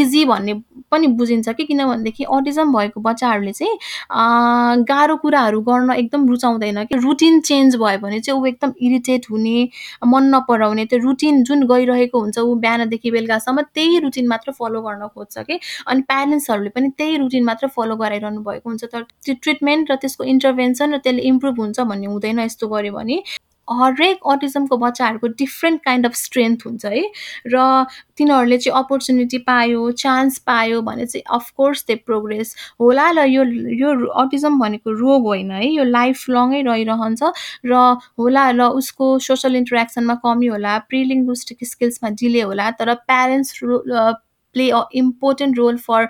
[0.00, 0.54] इजी भन्ने
[0.90, 7.40] पनि बुझिन्छ कि किनभनेदेखि अटिजम भएको बच्चाहरूले चाहिँ गाह्रो कुराहरू गर्न एकदम रुचाउँदैन कि। रुटिन
[7.40, 9.68] चेन्ज भयो भने चाहिँ ऊ एकदम इरिटेट हुने
[10.06, 15.06] मन नपराउने त्यो रुटिन जुन गइरहेको हुन्छ ऊ बिहानदेखि बेलुकासम्म त्यही रुटिन मात्र फलो गर्न
[15.14, 15.58] खोज्छ कि।
[15.88, 20.24] अनि प्यारेन्ट्सहरूले पनि त्यही रुटिन मात्र फलो गराइरहनु भएको हुन्छ। तर त्यो ट्रिटमेन्ट र त्यसको
[20.34, 23.22] इन्टरभेन्सन र त्यसले इम्प्रुभ हुन्छ भन्ने हुँदैन यस्तो गऱ्यो भने।
[23.68, 27.02] हरेक अटिजमको बच्चाहरूको डिफ्रेन्ट काइन्ड अफ स्ट्रेन्थ हुन्छ है।
[27.48, 27.86] र
[28.16, 33.44] तिनीहरूले चाहिँ अपर्च्युनिटी पायो चान्स पायो भने चाहिँ अफकोर्स दे प्रोग्रेस होला र यो
[33.80, 37.32] यो अटिजम भनेको रोग होइन है। यो लाइफ लङै रहिरहन्छ
[37.64, 37.80] र
[38.20, 43.60] होला र उसको सोसल इन्टरेक्सनमा कमी होला प्रिलिङ्गुस्टिक स्किल्समा डिले होला तर parents
[44.54, 46.08] play a important role for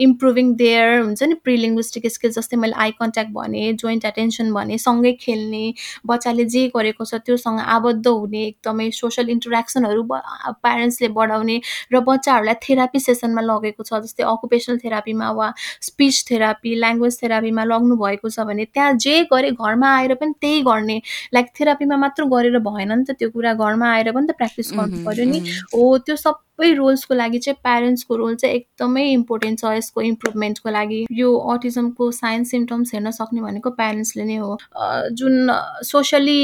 [0.00, 5.12] improving their हुन्छ नि प्रिलिङ्ग्विस्टिक स्किल्स जस्तै मैले आई कन्ट्याक्ट भने जोइन्ट एटेन्सन भने सँगै
[5.20, 5.64] खेल्ने
[6.06, 11.60] बच्चाले जे गरेको छ त्योसँग आबद्ध हुने एकदमै सोसल इन्टरेक्सनहरू प्यारेन्ट्सले बढाउने
[11.92, 15.50] र बच्चाहरूलाई थेरापी सेसनमा लगेको छ जस्तै अकुपेसनल थेरापीमा वा
[15.88, 20.62] स्पिच थेरापी ल्याङ्ग्वेज थेरापीमा लग्नु भएको छ भने त्यहाँ जे गरे घरमा आएर पनि त्यही
[20.70, 21.00] गर्ने
[21.34, 25.04] लाइक थेरापीमा मात्र गरेर भएन नि त त्यो कुरा घरमा आएर पनि त प्र्याक्टिस गर्नु
[25.06, 25.40] पऱ्यो नि।
[25.74, 30.70] हो त्यो सब सबै रोल्सको लागि चाहिँ प्यारेन्ट्सको रोल चाहिँ एकदमै इम्पोर्टेन्ट छ यसको इम्प्रुभमेन्टको
[30.70, 34.56] लागि। यो अटिजमको साइन्स सिम्टम्स हेर्न सक्ने भनेको प्यारेन्ट्सले नै हो।
[35.12, 35.34] जुन
[35.84, 36.38] सोसियली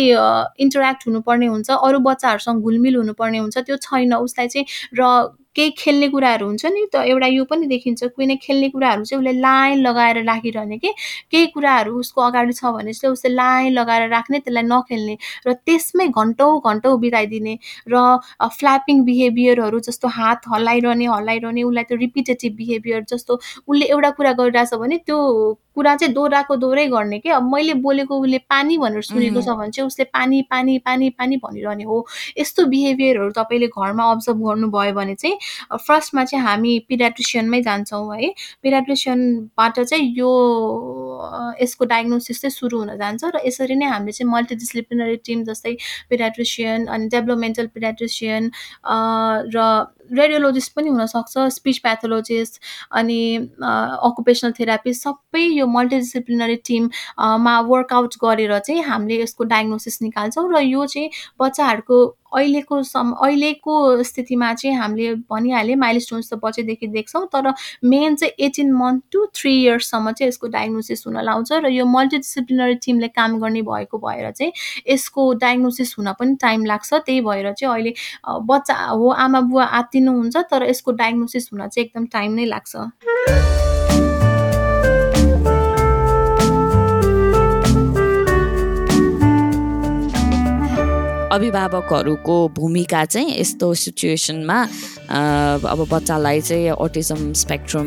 [0.64, 4.66] इन्टरेक्ट हुनुपर्ने हुन्छ अरू बच्चाहरूसँग घुलमिल हुनुपर्ने हुन्छ त्यो छैन। उसलाई चाहिँ
[5.00, 5.08] र
[5.56, 9.32] केही खेल्ने कुराहरू हुन्छ नि त एउटा यो पनि देखिन्छ कुनै खेल्ने कुराहरू चाहिँ उसले
[9.40, 10.92] लाइन लगाएर राखिरहने कि
[11.32, 16.06] केही कुराहरू उसको अगाडि छ भने चाहिँ उसले लाइन लगाएर राख्ने त्यसलाई नखेल्ने र त्यसमै
[16.14, 18.04] घन्टौँ घन्टौँ बिताइदिने र
[18.52, 24.74] फ्ल्यापिङ बिहेभियरहरू जस्तो हात हल्लाइरहने हल्लाइरहने उसलाई त्यो रिपिटेटिभ बिहेभियर जस्तो उसले एउटा कुरा गरिरहेछ
[24.76, 25.18] भने त्यो
[25.76, 27.28] कुरा चाहिँ दोहोऱ्याएको दोहोरै गर्ने कि?
[27.30, 31.36] अब मैले बोलेको उसले पानी भनेर सुनेको छ भने चाहिँ उसले पानी पानी पानी पानी
[31.44, 32.06] भनिरहने हो।
[32.38, 35.38] यस्तो बिहेभियरहरू तपाईँले घरमा अब्जर्भ गर्नुभयो भने चाहिँ
[35.78, 40.30] फर्स्टमा चाहिँ हामी पिडाट्रिसियनमै जान्छौँ है। पिडाट्रिसियनबाट चाहिँ यो
[41.62, 45.76] यसको डायग्नोसिस चाहिँ सुरु हुन जान्छ र यसरी नै हामीले चाहिँ मल्टिडिसिप्लिनरी टिम जस्तै
[46.10, 48.50] पिडाट्रिसियन अनि डेभलपमेन्टल पिडाट्रिसियन
[49.56, 49.66] र
[50.10, 52.60] रेडियोलोजिस्ट पनि हुनसक्छ स्पिच प्याथोलोजिस्ट
[52.92, 53.20] अनि
[53.62, 60.86] अकुपेसनल थेरापी सबै यो मल्टिडिसिप्लिनरी टिममा वर्कआउट गरेर चाहिँ हामीले यसको डायग्नोसिस निकाल्छौँ र यो
[60.86, 62.00] चाहिँ बच्चाहरूको
[62.34, 67.52] अहिलेको सम अहिलेको स्थितिमा चाहिँ हामीले भनिहालेँ माइल स्टोन्स त बच्चैदेखि देख्छौँ तर
[67.84, 72.74] मेन चाहिँ एटिन मन्थ टु थ्री इयर्ससम्म चाहिँ यसको डायग्नोसिस हुन लाउँछ र यो मल्टिडिसिप्लिनरी
[72.84, 74.52] टिमले काम गर्ने भएको भएर चाहिँ
[74.88, 77.94] यसको डायग्नोसिस हुन पनि टाइम लाग्छ। त्यही भएर चाहिँ अहिले
[78.46, 83.61] बच्चा हो आमा बुवा आत्तिनुहुन्छ तर यसको डायग्नोसिस हुन चाहिँ एकदम टाइम नै लाग्छ।
[91.32, 94.58] अभिभावकहरूको भूमिका चाहिँ यस्तो सिचुएसनमा
[95.72, 97.86] अब बच्चालाई चाहिँ अटिजम स्पेक्ट्रम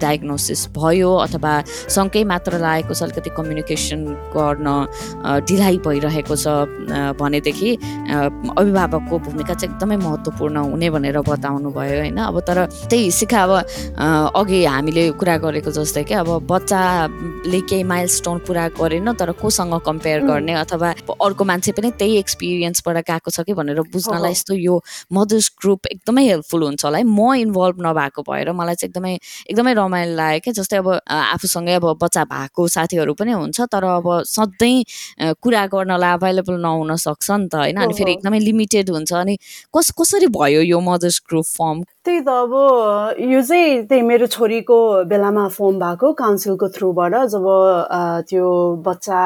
[0.00, 1.52] डायग्नोसिस भयो अथवा
[1.88, 4.04] सँगै मात्र लागेको छ अलिकति कम्युनिकेसन
[4.36, 4.68] गर्न
[5.48, 6.46] ढिलाइ भइरहेको छ
[7.20, 7.70] भनेदेखि
[8.58, 12.16] अभिभावकको भूमिका चाहिँ एकदमै महत्त्वपूर्ण हुने भनेर बताउनु भयो होइन?
[12.16, 13.52] अब तर त्यही सिका अब
[14.36, 19.74] अघि हामीले कुरा गरेको जस्तै कि अब बच्चाले केही माइल स्टोन पुरा गरेन तर कोसँग
[19.86, 20.90] कम्पेयर गर्ने अथवा
[21.24, 24.74] अर्को मान्छे पनि त्यही एक्सपिरियन्स बाट गएको छ कि भनेर बुझ्नलाई यस्तो यो
[25.12, 29.14] मदर्स ग्रुप एकदमै हेल्पफुल हुन्छ होला है म इन्भल्भ नभएको भएर मलाई चाहिँ एकदमै
[29.46, 34.08] एकदमै रमाइलो लाग्यो क्या जस्तै अब आफूसँगै अब बच्चा भएको साथीहरू पनि हुन्छ तर अब
[34.26, 34.76] सधैँ
[35.40, 39.36] कुरा गर्नलाई अभाइलेबल नहुन सक्छ नि त होइन अनि फेरि एकदमै लिमिटेड हुन्छ अनि
[39.74, 42.52] कस कसरी भयो यो मदर्स ग्रुप फर्म त्यही त अब
[43.22, 44.76] यो चाहिँ त्यही मेरो छोरीको
[45.06, 47.46] बेलामा फर्म भएको काउन्सिलको थ्रुबाट जब
[48.26, 48.46] त्यो
[48.82, 49.22] बच्चा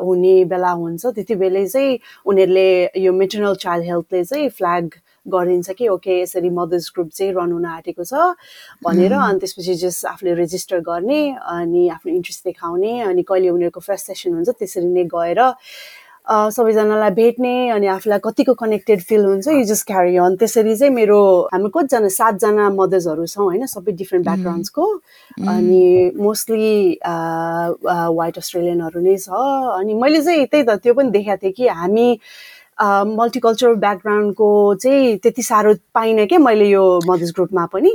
[0.00, 2.68] हुने बेला हुन्छ त्यति बेलै चाहिँ उनीहरूले
[3.04, 4.88] यो मेटर्नल चाइल्ड हेल्थले चाहिँ फ्ल्याग
[5.26, 8.32] गरिन्छ कि ओके यसरी मदर्स ग्रुप चाहिँ रन हुन आँटेको छ
[8.80, 11.20] भनेर अनि त्यसपछि जस्ट आफूले रेजिस्टर गर्ने
[11.52, 15.40] अनि आफ्नो इन्ट्रेस्ट देखाउने अनि कहिले उनीहरूको फर्स्ट सेसन हुन्छ त्यसरी नै गएर
[16.26, 21.18] सबैजनालाई भेट्ने अनि आफूलाई कतिको कनेक्टेड फिल हुन्छ यु जस्ट क्यारी अन त्यसरी चाहिँ मेरो
[21.52, 23.66] हामी कतिजना सातजना मदर्सहरू छौँ होइन?
[23.68, 24.84] सबै डिफ्रेन्ट ब्याकग्राउन्ड्सको
[25.52, 25.84] अनि
[26.16, 29.28] मोस्टली वाइट अस्ट्रेलियनहरू नै छ।
[29.76, 32.08] अनि मैले चाहिँ त्यही त त्यो पनि देखाएको थिएँ कि हामी
[32.82, 37.90] मल्टिकल्चरल ब्याकग्राउन्डको चाहिँ त्यति साह्रो पाइनँ क्या मैले यो मदर्स ग्रुपमा पनि।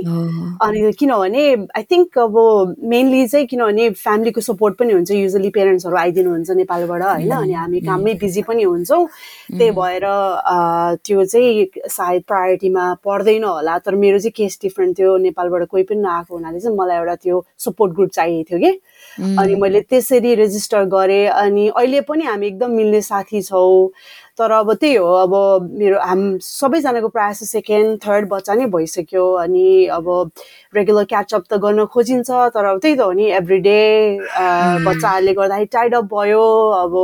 [0.63, 1.43] अनि किनभने
[1.77, 2.35] आई थिङ्क अब
[2.79, 7.31] मेनली चाहिँ किनभने फ्यामिलीको सपोर्ट पनि हुन्छ युजली पेरेन्ट्सहरू आइदिनुहुन्छ नेपालबाट होइन?
[7.31, 9.05] अनि हामी काममै बिजी पनि हुन्छौँ।
[9.57, 10.05] त्यही भएर
[11.05, 16.01] त्यो चाहिँ सायद प्रायोरिटीमा पर्दैन होला। तर मेरो चाहिँ केस डिफ्रेन्ट थियो। नेपालबाट कोही पनि
[16.01, 18.79] नआएको हुनाले चाहिँ मलाई एउटा त्यो सपोर्ट ग्रुप चाहिएको थियो कि?
[19.19, 23.89] अनि मैले त्यसरी रेजिस्टर गरेँ अनि अहिले पनि हामी एकदम मिल्ने साथी छौँ।
[24.39, 25.33] तर अब त्यही हो अब
[25.79, 30.07] मेरो हाम सबैजनाको प्रायः जस्तो सेकेन्ड थर्ड बच्चा नै भइसक्यो अनि अब
[30.75, 33.79] रेगुलर क्याचअप त गर्न खोजिन्छ तर अब त्यही त हो नि एभ्री डे
[34.87, 36.45] बच्चाहरूले गर्दाखेरि टाइड अप भयो
[36.79, 36.95] अब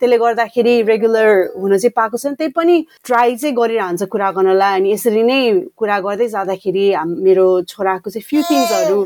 [0.00, 2.74] त्यसले गर्दाखेरि रेगुलर हुन चाहिँ पाएको छैन। त्यही पनि
[3.06, 5.40] ट्राई चाहिँ गरिरहन्छ कुरा गर्नलाई अनि यसरी नै
[5.78, 8.98] कुरा गर्दै जाँदाखेरि हाम मेरो छोराको चाहिँ फ्यु थिङ्सहरू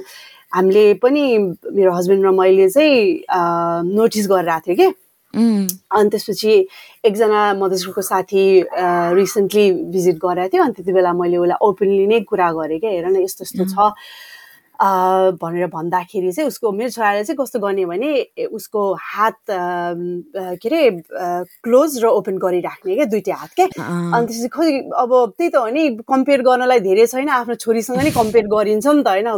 [0.53, 1.25] हामीले पनि
[1.77, 3.25] मेरो हस्बेन्ड र मैले चाहिँ
[3.95, 4.87] नोटिस गरेर आएको थियो कि
[5.93, 6.53] अनि त्यसपछि
[7.05, 8.45] एकजना मधेसको साथी
[9.19, 13.07] रिसेन्टली भिजिट गरेको थियो। अनि त्यति बेला मैले उसलाई ओपनली नै कुरा गरेँ क्या। हेर
[13.07, 13.93] न यस्तो यस्तो छ।
[14.79, 18.11] भनेर भन्दाखेरि चाहिँ उसको मेरो छोराले चाहिँ कस्तो गर्ने भने
[18.47, 20.91] उसको हात के अरे
[21.67, 23.63] क्लोज र ओपन गरिराख्ने क्या दुइटै हात के?
[23.63, 24.71] अनि त्यसपछि खोइ
[25.03, 29.03] अब त्यही त हो नि कम्पेयर गर्नलाई धेरै छैन आफ्नो छोरीसँग नै कम्पेयर गरिन्छ नि
[29.03, 29.29] त होइन?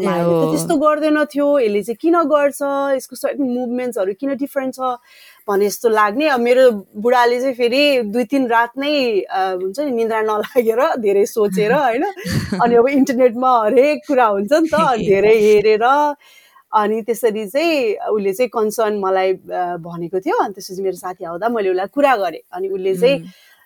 [0.52, 2.60] त्यस्तो गर्दैन थियो यसले चाहिँ किन गर्छ
[3.00, 5.00] यसको मुभमेन्ट्सहरू किन डिफ्रेन्ट छ?
[5.50, 6.64] भने जस्तो लाग्ने। अब मेरो
[7.02, 7.82] बुढाले चाहिँ फेरि
[8.14, 8.94] दुई तिन रात नै
[9.62, 12.04] हुन्छ नि निन्द्रा नलागेर धेरै सोचेर होइन
[12.62, 15.84] अनि अब इन्टरनेटमा हरेक कुरा हुन्छ नि त धेरै हेरेर
[16.72, 19.32] अनि त्यसरी चाहिँ उसले चाहिँ कन्सर्न मलाई
[19.82, 23.16] भनेको थियो। अनि त्यसपछि मेरो साथी आउँदा मैले उसलाई कुरा गरेँ। अनि उसले चाहिँ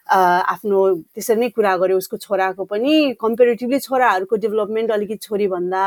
[0.09, 0.78] आफ्नो
[1.14, 5.85] त्यसरी नै कुरा गर्यो। उसको छोराको पनि कम्पेरिटिभली छोराहरूको डेभलपमेन्ट अलिकति छोरीभन्दा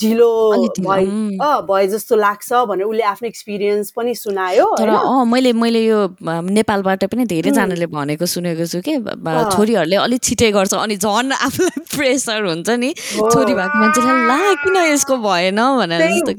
[0.00, 0.30] ढिलो
[1.68, 7.04] भए जस्तो लाग्छ भनेर उसले आफ्नो एक्सपिरियन्स पनि सुनायो तर अँ मैले मैले यो नेपालबाट
[7.12, 8.96] पनि धेरैजनाले भनेको सुनेको छु कि
[9.52, 14.76] छोरीहरूले अलिक छिटै गर्छ अनि झन् आफूलाई प्रेसर हुन्छ नि। छोरी भएको मान्छेलाई ला किन
[14.76, 15.60] यसको भएन?
[15.78, 16.32] भनेर जस्तो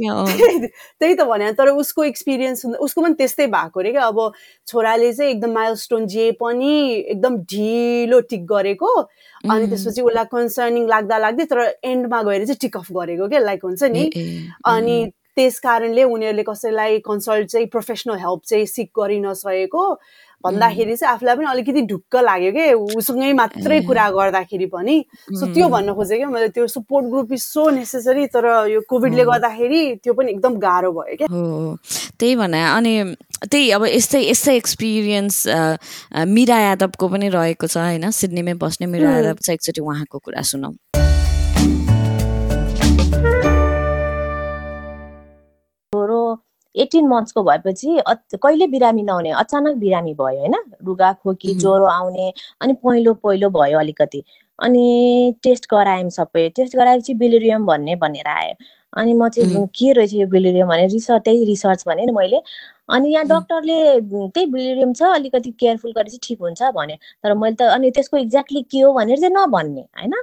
[0.99, 4.31] त्यही त भने तर उसको एक्सपिरियन्स उसको पनि त्यस्तै भएको अरे क्या। अब
[4.67, 6.73] छोराले चाहिँ एकदम माइल स्टोन जे पनि
[7.13, 8.91] एकदम ढिलो टिक गरेको
[9.49, 13.59] अनि त्यसपछि उसलाई कन्सर्निङ लाग्दा लाग्दै तर एन्डमा गएर चाहिँ टिक अफ गरेको क्या लाइक
[13.63, 14.03] हुन्छ नि?
[14.65, 14.97] अनि
[15.35, 19.83] त्यस कारणले उनीहरूले कसैलाई कन्सल्ट चाहिँ प्रोफेसनल हेल्प चाहिँ सिक गरि नसकेको।
[20.43, 22.65] भन्दाखेरि चाहिँ आफूलाई पनि अलिकति ढुक्क लाग्यो कि?
[22.99, 24.95] उसँगै मात्रै कुरा गर्दाखेरि पनि।
[25.39, 29.23] सो त्यो भन्न खोजेँ क्या मैले त्यो support group is so necessary तर यो कोभिडले
[29.23, 31.27] गर्दाखेरि त्यो पनि एकदम गाह्रो भयो क्या
[32.19, 32.93] त्यही भने अनि
[33.43, 35.37] त्यही अब यस्तै यस्तै एक्सपिरियन्स
[36.27, 38.09] मिरा यादवको पनि रहेको छ होइन?
[38.11, 40.73] सिडनीमै बस्ने मिरा यादव चाहिँ एकचोटि उहाँको कुरा सुनौँ।
[46.75, 47.99] एटिन मन्थ्सको भएपछि
[48.43, 50.55] कहिले बिरामी नहुने अचानक बिरामी भयो होइन?
[50.85, 54.23] रुगा खोकी ज्वरो आउने अनि पहिलो पहिलो भयो अलिकति।
[54.59, 58.53] अनि टेस्ट गरायौँ सबै। टेस्ट गराएपछि बिलिरियम भन्ने भनेर आयो।
[58.97, 62.41] अनि म चाहिँ के रहेछ यो बिलिरियम भने रिसर्च त्यही रिसर्च भने नि मैले।
[62.93, 67.69] अनि यहाँ डक्टरले त्यही बिलिरियम छ अलिकति केयरफुल चाहिँ ठिक हुन्छ भन्यो तर मैले त
[67.73, 70.13] अनि त्यसको एक्ज्याक्टली के हो भनेर चाहिँ नभन्ने होइन?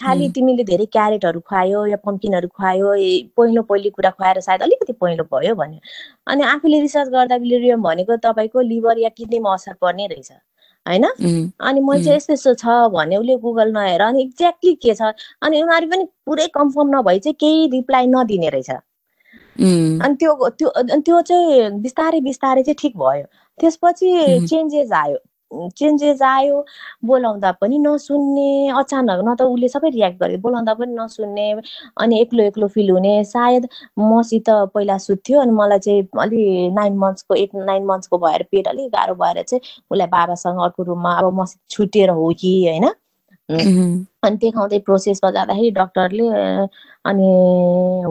[0.00, 2.94] खालि तिमीले धेरै क्यारेटहरू खुवायो या पम्किनहरू खुवायो
[3.36, 5.80] पहिलो पहिलो कुरा खुवाएर सायद अलिकति पहिलो भयो भन्यो
[6.32, 10.32] अनि आफूले रिसर्च गर्दा बिलिरियम भनेको तपाईँको लिभर या किडनीमा असर पर्ने रहेछ।
[10.88, 11.04] होइन?
[11.60, 15.12] अनि मैले चाहिँ यस्तो यस्तो छ भने उसले गुगल नहेर अनि एक्ज्याक्टली के छ?
[15.42, 18.70] अनि उनीहरू पनि पुरै कन्फर्म नभई चाहिँ केही रिप्लाई नदिने रहेछ।
[20.04, 20.70] अनि त्यो त्यो
[21.00, 23.24] त्यो चाहिँ बिस्तारै बिस्तारै चाहिँ ठिक भयो।
[23.60, 24.10] त्यसपछि
[24.48, 25.18] चेन्जेस आयो।
[25.76, 26.64] चेन्जेस आयो।
[27.04, 28.48] बोलाउँदा पनि नसुन्ने
[28.80, 31.46] अचानक न त उसले सबै रियाक्ट गरे बोलाउँदा पनि नसुन्ने
[31.98, 33.68] अनि एक्लो एक्लो फिल हुने। सायद
[34.00, 38.90] मसित पहिला सुत्थ्यो अनि मलाई चाहिँ अलि नाइन मन्थ्सको एट नाइन मन्थ्सको भएर पेट अलिक
[38.92, 42.90] गाह्रो भएर चाहिँ उसलाई बाबासँग अर्को रुममा अब मसित छुटेर हो कि होइन?
[43.50, 46.28] अनि देखाउँदै प्रोसेसमा जाँदाखेरि डक्टरले
[47.06, 47.28] अनि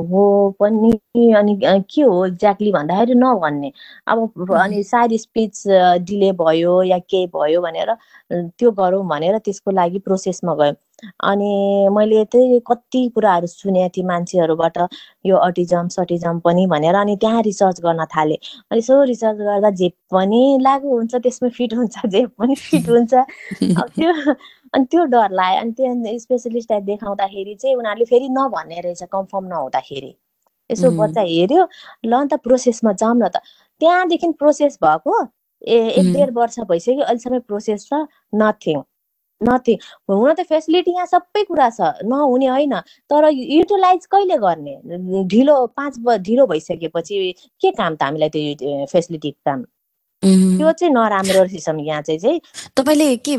[0.10, 0.24] हो
[0.60, 0.92] पनि
[1.38, 3.72] अनि के हो एक्ज्याक्टली भन्दाखेरि नभन्ने।
[4.08, 5.64] अब अनि सायद स्पिच
[6.06, 7.94] डिले भयो या के भयो भनेर
[8.34, 10.74] त्यो गरौँ भनेर त्यसको लागि प्रोसेसमा गयो।
[11.30, 14.78] अनि मैले त्यही कति कुराहरू सुनेको थिएँ मान्छेहरूबाट
[15.26, 18.38] यो अटिजम सटिजम पनि भनेर अनि त्यहाँ रिसर्च गर्न थालेँ।
[18.72, 23.14] अनि यसो रिसर्च गर्दा जे पनि लागु हुन्छ त्यसमा फिट हुन्छ जे पनि फिट हुन्छ।
[23.98, 24.14] त्यो
[24.74, 30.12] अनि त्यो डर लाग्यो अनि त्यो स्पेसलिस्टलाई देखाउँदाखेरि चाहिँ उनीहरूले फेरि नभन्ने रहेछ कन्फर्म नहुँदाखेरि।
[30.70, 31.68] यसो बच्चा हेऱ्यो
[32.06, 33.38] ल अन्त प्रोसेसमा जाउँ न त।
[33.82, 35.16] त्यहाँदेखि प्रोसेस भएको
[35.62, 37.94] ए एक डेढ वर्ष भइसक्यो अहिलेसम्म प्रोसेस छ
[38.34, 38.82] नथिङ
[39.42, 39.78] नथिङ
[40.10, 42.74] हुन त फेसिलिटी यहाँ सबै कुरा छ नहुने होइन
[43.12, 44.76] तर युटिलाइज कहिले गर्ने?
[45.28, 47.20] ढिलो पाँच ढिलो भइसकेपछि
[47.62, 49.64] के काम त हामीलाई त्यो फेसिलिटी काम?
[50.24, 52.40] त्यो चाहिँ नराम्रो रहेछ यहाँ चाहिँ चाहिँ।
[52.78, 53.36] तपाईँले के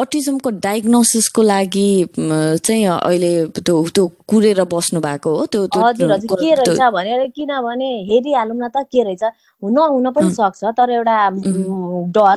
[0.00, 5.46] अटिजमको डायग्नोसिसको लागि चाहिँ अहिले त्यो त्यो कुरेर बस्नु भएको हो?
[5.52, 9.22] त्यो हजुर हजुर। के रहेछ भनेर किनभने हेरिहालौँ न त के रहेछ?
[9.62, 11.16] नहुन पनि अँ। सक्छ तर एउटा
[12.16, 12.36] डर।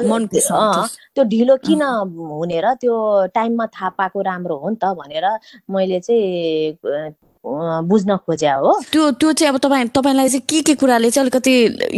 [1.16, 2.96] त्यो ढिलो किन हुने र त्यो
[3.36, 5.26] टाइममा थाहा पाएको राम्रो हो नि त भनेर
[5.72, 6.78] मैले चाहिँ
[7.46, 11.54] बुझ्न खोजे हो। त्यो त्यो चाहिँ अब तपाईँ तपाईँलाई चाहिँ के के कुराले चाहिँ अलिकति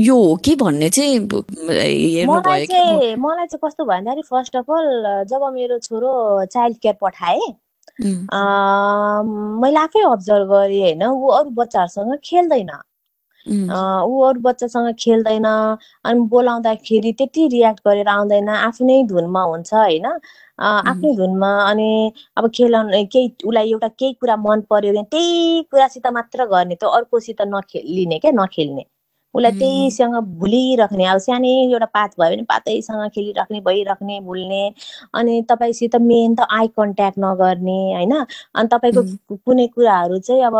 [0.07, 4.89] यो हो कि भन्ने चाहिँ मलाई चाहिँ मलाई चाहिँ कस्तो भयो भन्दाखेरि फर्स्ट अफ अल
[5.29, 6.11] जब मेरो छोरो
[6.51, 7.47] चाइल्ड केयर पठाएँ
[9.61, 12.71] मैले आफै अब्जर्भ गरेँ होइन ऊ अरू बच्चाहरूसँग खेल्दैन।
[13.47, 20.05] ऊ अरू बच्चासँग खेल्दैन अनि बोलाउँदाखेरि त्यति रियाक्ट गरेर आउँदैन आफ्नै धुनमा हुन्छ होइन।
[20.59, 21.89] आफ्नै धुनमा अनि
[22.37, 26.89] अब खेलाउनु केही उसलाई एउटा केही कुरा मन पर्यो भने त्यही कुरासित मात्र गर्ने त्यो
[26.99, 28.85] अर्कोसित नखेलिने क्या नखेल्ने।
[29.37, 34.63] उसलाई त्यहीसँग भुलिराख्ने अब सानै एउटा पात भयो भने पातैसँग खेलिराख्ने भइराख्ने भुल्ने
[35.13, 38.13] अनि तपाईँसित मेन त आई कन्ट्याक्ट नगर्ने होइन?
[38.55, 39.01] अनि तपाईँको
[39.45, 40.55] कुनै कुराहरू चाहिँ अब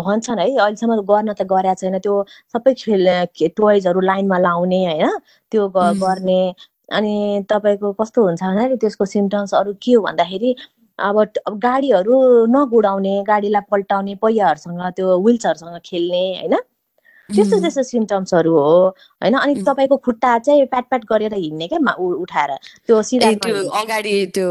[0.00, 2.14] भन्छन् है अहिलेसम्म गर्न त गरेको छैन। त्यो
[2.54, 3.06] सबै खेल
[3.56, 5.18] टोइजहरू लाइनमा लाउने होइन?
[5.52, 6.40] त्यो गर्ने
[6.92, 7.14] अनि
[7.50, 10.54] तपाईँको कस्तो हुन्छ भन्दाखेरि त्यसको सिम्टम्सहरू के हो भन्दाखेरि
[10.98, 11.16] अब
[11.64, 12.14] गाडीहरू
[12.54, 16.56] नगुडाउने गाडीलाई पल्टाउने पहियाहरूसँग त्यो विल्सहरूसँग खेल्ने होइन?
[17.34, 18.88] त्यस्तो त्यस्तो सिम्टम्सहरू हो
[19.22, 19.34] होइन?
[19.34, 22.50] अनि। तपाईँको खुट्टा चाहिँ प्याट प्याट गरेर हिँड्ने क्या उठाएर।
[22.86, 24.48] त्यो सिधा अगाडि त्यो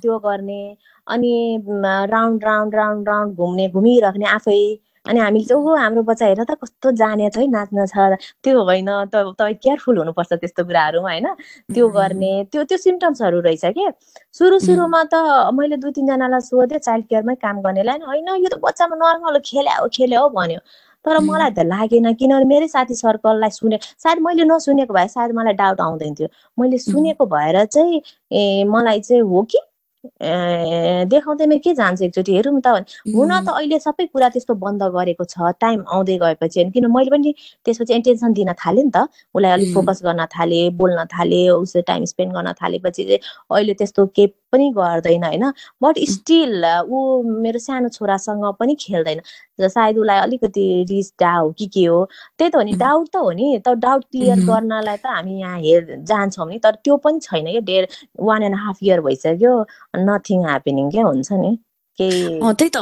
[0.00, 0.76] त्यो गर्ने।
[1.06, 1.62] अनि
[2.10, 4.60] राउन्ड राउन्ड राउन्ड राउन्ड घुम्ने घुमिराख्ने आफै।
[5.06, 8.62] अनि हामीले चाहिँ ओहो हाम्रो बच्चा हेर त कस्तो जाने छ है नाच्न छ त्यो
[8.64, 11.26] होइन त तपाईँ केयरफुल हुनुपर्छ त्यस्तो कुराहरूमा होइन।
[11.74, 13.86] त्यो गर्ने त्यो त्यो सिम्टम्सहरू रहेछ कि?
[14.34, 15.14] सुरु सुरुमा त
[15.56, 19.88] मैले दुई तिनजनालाई सोधेँ चाइल्ड केयरमै काम गर्नेलाई होइन यो त बच्चामा नर्मल खेल्या हो
[19.88, 20.60] खेल्या हो भन्यो।
[21.04, 21.18] तर.
[21.24, 25.80] मलाई त लागेन किनभने मेरै साथी सर्कललाई सुने सायद मैले नसुनेको भए सायद मलाई डाउट
[25.80, 26.28] आउँदैन थियो।
[26.58, 28.00] मैले सुनेको भएर चाहिँ
[28.32, 29.58] ए मलाई चाहिँ हो कि
[30.02, 35.24] देखाउँदैमा के जान्छ एकचोटि हेरौँ त। भने हुन त अहिले सबै कुरा त्यस्तो बन्द गरेको
[35.24, 37.32] छ टाइम आउँदै गएपछि होइन। किन मैले पनि
[37.66, 39.68] त्यसपछि एटेन्सन दिन थालेँ नि त। उसलाई अलिक.
[39.74, 43.20] फोकस गर्न थालेँ बोल्न थालेँ उसले टाइम स्पेन्ड गर्न थालेपछि चाहिँ
[43.50, 45.44] अहिले त्यस्तो केही पनि गर्दैन होइन।
[45.82, 49.20] बट स्टिल ऊ मेरो सानो छोरासँग पनि खेल्दैन।
[49.60, 52.04] सायद उसलाई अलिकति रिस डा हो कि के हो।
[52.38, 52.72] त्यही त हो नि.
[52.80, 54.40] डाउट त हो नि। त डाउट क्लियर.
[54.48, 57.86] गर्नलाई त हामी यहाँ हेर जान्छौँ नि। तर त्यो पनि छैन क्या डेढ
[58.20, 59.54] वान एन्ड हाफ इयर भइसक्यो।
[59.94, 61.56] नथिङ ह्यापनिङ क्या हुन्छ नि?
[61.98, 62.76] केही त्यही त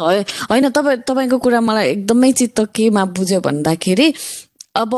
[0.50, 4.12] होइन तपाईँ तपाईँको कुरा मलाई एकदमै चित्त केमा बुझ्यो भन्दाखेरि
[4.78, 4.92] अब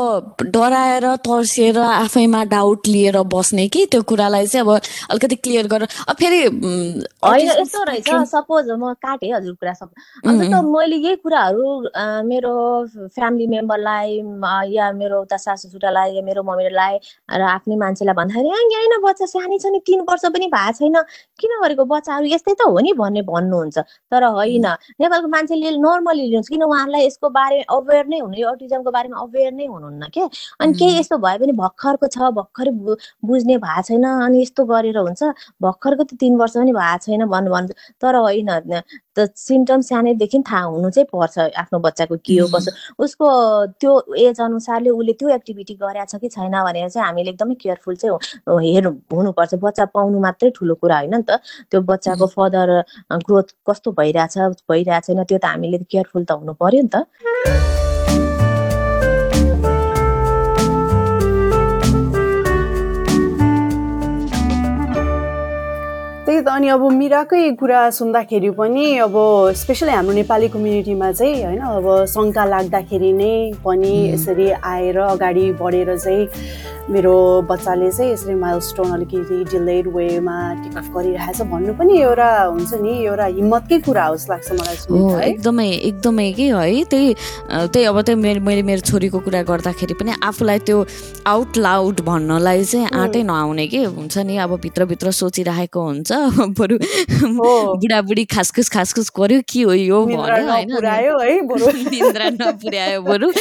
[0.55, 4.71] डराएर तर्सिएर आफैमा डाउट लिएर बस्ने कि त्यो कुरालाई चाहिँ अब
[5.11, 6.39] अलिकति क्लियर गरेर अब फेरि
[7.41, 9.89] यस्तो रहेछ। सपोज म काटेँ हजुर कुरा सब
[10.27, 11.65] अन्त मैले यही कुराहरू
[12.29, 12.53] मेरो
[13.15, 14.17] फ्यामिली मेम्बरलाई
[14.75, 16.97] या मेरो उता सासु सुटालाई या मेरो मम्मीलाई
[17.31, 20.97] र आफ्नै मान्छेलाई भन्दाखेरि "आ, यहाँ बच्चा सानै छ नि तिन वर्ष पनि भएको छैन।
[21.41, 22.25] किन गरेको बच्चाहरू?
[22.35, 23.77] यस्तै त हो नि भन्ने भन्नुहुन्छ।
[24.13, 24.65] तर होइन।
[25.01, 29.67] नेपालको मान्छेले नर्मली लिनुहुन्छ किन उहाँहरूलाई यसको बारेमा अवेर नै हुनु अटिजमको बारेमा अवेर नै
[29.71, 30.21] हुनुहुन्न के
[30.61, 30.99] अनि केही.
[30.99, 32.71] यस्तो भयो भने भर्खरको छ भर्खरै
[33.25, 35.21] बुझ्ने भएको छैन अनि यस्तो गरेर हुन्छ।
[35.61, 38.49] भर्खरको त तिन वर्ष पनि भएको छैन भन्नु भन्नु तर होइन
[39.15, 42.71] त सिम्टम्स सानैदेखि थाहा हुनु चाहिँ पर्छ आफ्नो बच्चाको के हो कसो
[43.03, 43.27] उसको
[43.79, 47.95] त्यो एज अनुसारले उसले त्यो एक्टिभिटी गरेको छ कि छैन भनेर चाहिँ हामीले एकदमै केयरफुल
[47.95, 48.17] चाहिँ
[48.47, 52.69] हेर्नु हुनुपर्छ। बच्चा पाउनु मात्रै ठुलो कुरा होइन नि त। त्यो बच्चाको फर्दर
[53.27, 57.70] ग्रोथ कस्तो भइरहेछ भइरहेको छैन त्यो त हामीले केयरफुल त हुनु पर्यो नि त।
[66.41, 69.15] त्यही त अनि अब मिराकै कुरा सुन्दाखेरि पनि अब
[69.53, 75.89] स्पेसली हाम्रो नेपाली कम्युनिटीमा चाहिँ होइन अब शङ्का लाग्दाखेरि नै पनि यसरी आएर अगाडि बढेर
[75.95, 76.25] चाहिँ
[76.91, 77.15] मेरो
[77.49, 83.25] बच्चाले चाहिँ यसरी माइलस्टोन अलिकति डिलेड वेमा टेकअफ गरिरहेछ भन्नु पनि एउटा हुन्छ नि एउटा
[83.37, 87.13] हिम्मतकै कुरा हो जस्तो लाग्छ मलाई एकदमै एकदमै कि है त्यही
[87.49, 90.77] त्यही अब त्यही मेरो मैले मेरो छोरीको कुरा गर्दाखेरि पनि आफूलाई त्यो
[91.27, 96.11] आउट लाउड भन्नलाई चाहिँ आँटै नआउने कि हुन्छ नि अब भित्रभित्र सोचिरहेको हुन्छ।
[96.59, 96.77] बरु
[97.81, 103.31] बुढाबुढी खासखुस खासखुस गर्यो के हो यो भन्यो होइन नपुर्यायो है बरु।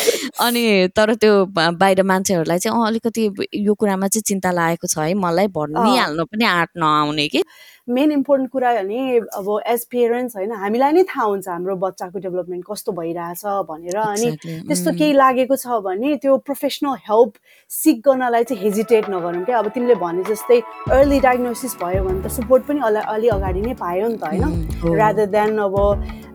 [0.47, 5.15] अनि तर त्यो बाहिर मान्छेहरूलाई चाहिँ अँ अलिकति यो कुरामा चाहिँ चिन्ता लागेको छ है
[5.15, 7.43] मलाई भनिहाल्नु पनि आँट नआउने कि?
[7.89, 12.65] मेन इम्पोर्टेन्ट कुरा भने अब एज पेरेन्ट्स होइन हामीलाई नै थाहा हुन्छ हाम्रो बच्चाको डेभलपमेन्ट
[12.71, 14.31] कस्तो भइरहेछ भनेर अनि.
[14.69, 14.99] त्यस्तो Mm.
[14.99, 17.33] केही लागेको छ भने त्यो प्रोफेसनल हेल्प
[17.71, 20.61] सिक गर्नलाई चाहिँ हेजिटेट नगरौँ क्या अब तिमीले भने जस्तै
[20.91, 24.45] अर्ली डायग्नोसिस भयो भने त सपोर्ट पनि अलि अलि अगाडि नै पायो नि त होइन
[24.83, 25.77] Mm। रादर देन अब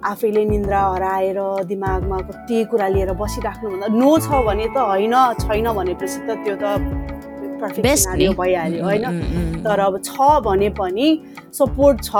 [0.05, 6.19] आफैले निन्द्रा हराएर दिमागमा कति कुरा लिएर बसिराख्नुभन्दा नो छ भने त होइन छैन भनेपछि
[6.27, 9.05] त त्यो त नि। भइहाल्यो Mm, होइन?
[9.05, 9.63] mm, mm.
[9.63, 10.09] तर अब छ
[10.45, 11.07] भने पनि
[11.53, 12.15] सपोर्ट छ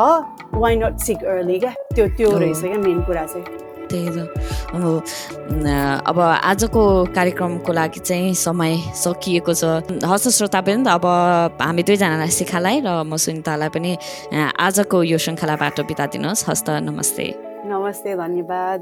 [0.55, 1.73] वाइ नट सिक अर्ली क्या?
[1.95, 3.45] त्यो त्यो हो। रहेछ क्या मेन कुरा चाहिँ।
[3.85, 4.17] त्यही त।
[6.09, 6.81] अब आजको
[7.15, 9.63] कार्यक्रमको लागि चाहिँ समय सकिएको छ।
[10.01, 11.05] हस्त श्रोता पनि त अब
[11.61, 13.91] हामी दुईजनालाई सिखालाई र म सुनितालाई पनि
[14.33, 17.25] आजको यो श्रृङ्खलाबाट बिता दिनुहोस् हस्त नमस्ते।
[17.69, 18.81] नमस्ते धन्यवाद।